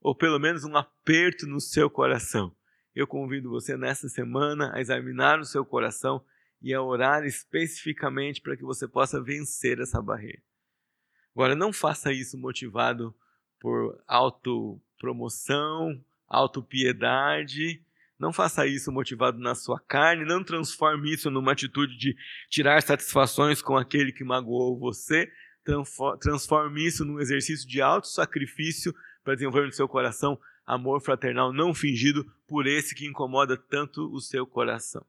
ou 0.00 0.14
pelo 0.14 0.38
menos 0.38 0.64
um 0.64 0.76
aperto 0.76 1.46
no 1.46 1.60
seu 1.60 1.88
coração, 1.88 2.54
eu 2.98 3.06
convido 3.06 3.48
você 3.48 3.76
nessa 3.76 4.08
semana 4.08 4.72
a 4.74 4.80
examinar 4.80 5.38
o 5.38 5.44
seu 5.44 5.64
coração 5.64 6.20
e 6.60 6.74
a 6.74 6.82
orar 6.82 7.24
especificamente 7.24 8.40
para 8.40 8.56
que 8.56 8.64
você 8.64 8.88
possa 8.88 9.22
vencer 9.22 9.78
essa 9.78 10.02
barreira. 10.02 10.42
Agora, 11.32 11.54
não 11.54 11.72
faça 11.72 12.12
isso 12.12 12.36
motivado 12.36 13.14
por 13.60 14.02
autopromoção, 14.04 16.04
autopiedade. 16.26 17.80
Não 18.18 18.32
faça 18.32 18.66
isso 18.66 18.90
motivado 18.90 19.38
na 19.38 19.54
sua 19.54 19.78
carne. 19.78 20.24
Não 20.24 20.42
transforme 20.42 21.14
isso 21.14 21.30
numa 21.30 21.52
atitude 21.52 21.96
de 21.96 22.16
tirar 22.50 22.82
satisfações 22.82 23.62
com 23.62 23.76
aquele 23.76 24.10
que 24.10 24.24
magoou 24.24 24.76
você. 24.76 25.30
Transforme 26.20 26.84
isso 26.84 27.04
num 27.04 27.20
exercício 27.20 27.68
de 27.68 27.80
auto-sacrifício 27.80 28.92
para 29.22 29.34
desenvolver 29.34 29.66
no 29.66 29.72
seu 29.72 29.86
coração 29.86 30.36
amor 30.68 31.00
fraternal 31.00 31.50
não 31.50 31.72
fingido 31.72 32.30
por 32.46 32.66
esse 32.66 32.94
que 32.94 33.06
incomoda 33.06 33.56
tanto 33.56 34.12
o 34.12 34.20
seu 34.20 34.46
coração. 34.46 35.04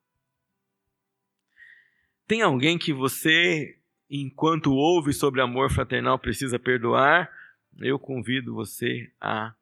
Tem 2.25 2.41
alguém 2.41 2.77
que 2.77 2.93
você, 2.93 3.77
enquanto 4.09 4.71
ouve 4.71 5.11
sobre 5.11 5.41
amor 5.41 5.69
fraternal, 5.69 6.17
precisa 6.17 6.57
perdoar? 6.57 7.29
Eu 7.77 7.99
convido 7.99 8.53
você 8.53 9.11
a 9.19 9.53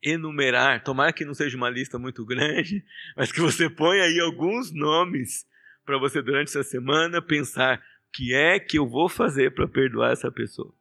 enumerar, 0.00 0.82
tomara 0.84 1.12
que 1.12 1.24
não 1.24 1.34
seja 1.34 1.56
uma 1.56 1.70
lista 1.70 1.98
muito 1.98 2.24
grande, 2.24 2.84
mas 3.16 3.32
que 3.32 3.40
você 3.40 3.68
ponha 3.68 4.04
aí 4.04 4.20
alguns 4.20 4.70
nomes 4.70 5.46
para 5.84 5.98
você 5.98 6.22
durante 6.22 6.48
essa 6.48 6.62
semana 6.62 7.20
pensar 7.20 7.78
o 7.78 8.12
que 8.12 8.34
é 8.34 8.60
que 8.60 8.78
eu 8.78 8.86
vou 8.86 9.08
fazer 9.08 9.52
para 9.52 9.66
perdoar 9.66 10.12
essa 10.12 10.30
pessoa. 10.30 10.72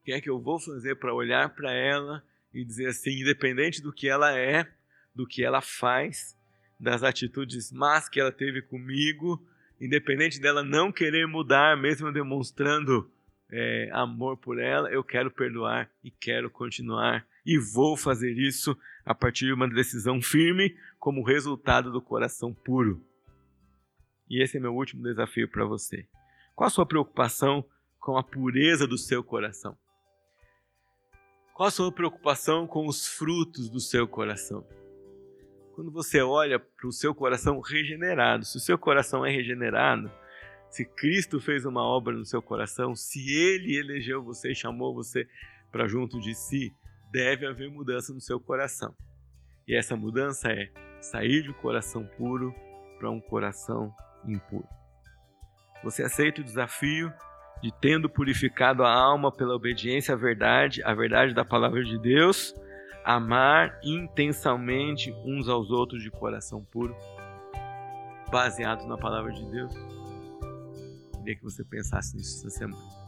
O 0.00 0.04
que 0.04 0.12
é 0.12 0.20
que 0.20 0.28
eu 0.28 0.38
vou 0.38 0.58
fazer 0.58 0.96
para 0.96 1.14
olhar 1.14 1.48
para 1.54 1.72
ela 1.72 2.22
e 2.52 2.64
dizer 2.64 2.88
assim, 2.88 3.20
independente 3.20 3.82
do 3.82 3.92
que 3.92 4.08
ela 4.08 4.36
é, 4.36 4.66
do 5.14 5.26
que 5.26 5.44
ela 5.44 5.60
faz, 5.60 6.36
das 6.78 7.02
atitudes 7.02 7.70
más 7.70 8.08
que 8.08 8.20
ela 8.20 8.32
teve 8.32 8.62
comigo, 8.62 9.44
independente 9.80 10.40
dela 10.40 10.62
não 10.62 10.90
querer 10.90 11.26
mudar, 11.26 11.76
mesmo 11.76 12.12
demonstrando 12.12 13.10
é, 13.50 13.90
amor 13.92 14.36
por 14.36 14.58
ela, 14.58 14.90
eu 14.90 15.02
quero 15.02 15.30
perdoar 15.30 15.90
e 16.02 16.10
quero 16.10 16.48
continuar 16.50 17.26
e 17.44 17.58
vou 17.58 17.96
fazer 17.96 18.32
isso 18.32 18.76
a 19.04 19.14
partir 19.14 19.46
de 19.46 19.52
uma 19.52 19.68
decisão 19.68 20.20
firme, 20.20 20.76
como 20.98 21.24
resultado 21.24 21.90
do 21.90 22.00
coração 22.00 22.52
puro. 22.52 23.02
E 24.28 24.42
esse 24.42 24.58
é 24.58 24.60
meu 24.60 24.74
último 24.74 25.02
desafio 25.02 25.48
para 25.48 25.64
você. 25.64 26.06
Qual 26.54 26.68
a 26.68 26.70
sua 26.70 26.86
preocupação 26.86 27.64
com 27.98 28.16
a 28.16 28.22
pureza 28.22 28.86
do 28.86 28.98
seu 28.98 29.24
coração? 29.24 29.76
Qual 31.60 31.68
a 31.68 31.70
sua 31.70 31.92
preocupação 31.92 32.66
com 32.66 32.86
os 32.86 33.06
frutos 33.06 33.68
do 33.68 33.80
seu 33.80 34.08
coração? 34.08 34.66
Quando 35.74 35.90
você 35.90 36.22
olha 36.22 36.58
para 36.58 36.88
o 36.88 36.90
seu 36.90 37.14
coração 37.14 37.60
regenerado, 37.60 38.46
se 38.46 38.56
o 38.56 38.60
seu 38.60 38.78
coração 38.78 39.26
é 39.26 39.30
regenerado, 39.30 40.10
se 40.70 40.86
Cristo 40.86 41.38
fez 41.38 41.66
uma 41.66 41.82
obra 41.82 42.16
no 42.16 42.24
seu 42.24 42.40
coração, 42.40 42.96
se 42.96 43.30
Ele 43.30 43.76
elegeu 43.76 44.24
você 44.24 44.52
e 44.52 44.54
chamou 44.54 44.94
você 44.94 45.28
para 45.70 45.86
junto 45.86 46.18
de 46.18 46.34
si, 46.34 46.74
deve 47.12 47.46
haver 47.46 47.68
mudança 47.68 48.14
no 48.14 48.22
seu 48.22 48.40
coração. 48.40 48.96
E 49.68 49.76
essa 49.76 49.94
mudança 49.94 50.48
é 50.50 50.70
sair 51.02 51.42
de 51.42 51.50
um 51.50 51.60
coração 51.60 52.06
puro 52.16 52.54
para 52.98 53.10
um 53.10 53.20
coração 53.20 53.94
impuro. 54.26 54.66
Você 55.84 56.02
aceita 56.02 56.40
o 56.40 56.44
desafio 56.44 57.12
de 57.62 57.72
tendo 57.80 58.08
purificado 58.08 58.84
a 58.84 58.92
alma 58.92 59.30
pela 59.30 59.54
obediência 59.54 60.14
à 60.14 60.16
verdade, 60.16 60.82
à 60.82 60.94
verdade 60.94 61.34
da 61.34 61.44
palavra 61.44 61.82
de 61.84 61.98
Deus, 61.98 62.54
amar 63.04 63.78
intensamente 63.82 65.12
uns 65.24 65.48
aos 65.48 65.70
outros 65.70 66.02
de 66.02 66.10
coração 66.10 66.64
puro, 66.64 66.94
baseado 68.30 68.86
na 68.86 68.96
palavra 68.96 69.32
de 69.32 69.44
Deus? 69.46 69.74
Queria 71.18 71.36
que 71.36 71.42
você 71.42 71.64
pensasse 71.64 72.16
nisso 72.16 72.46
essa 72.46 72.58
semana. 72.58 72.99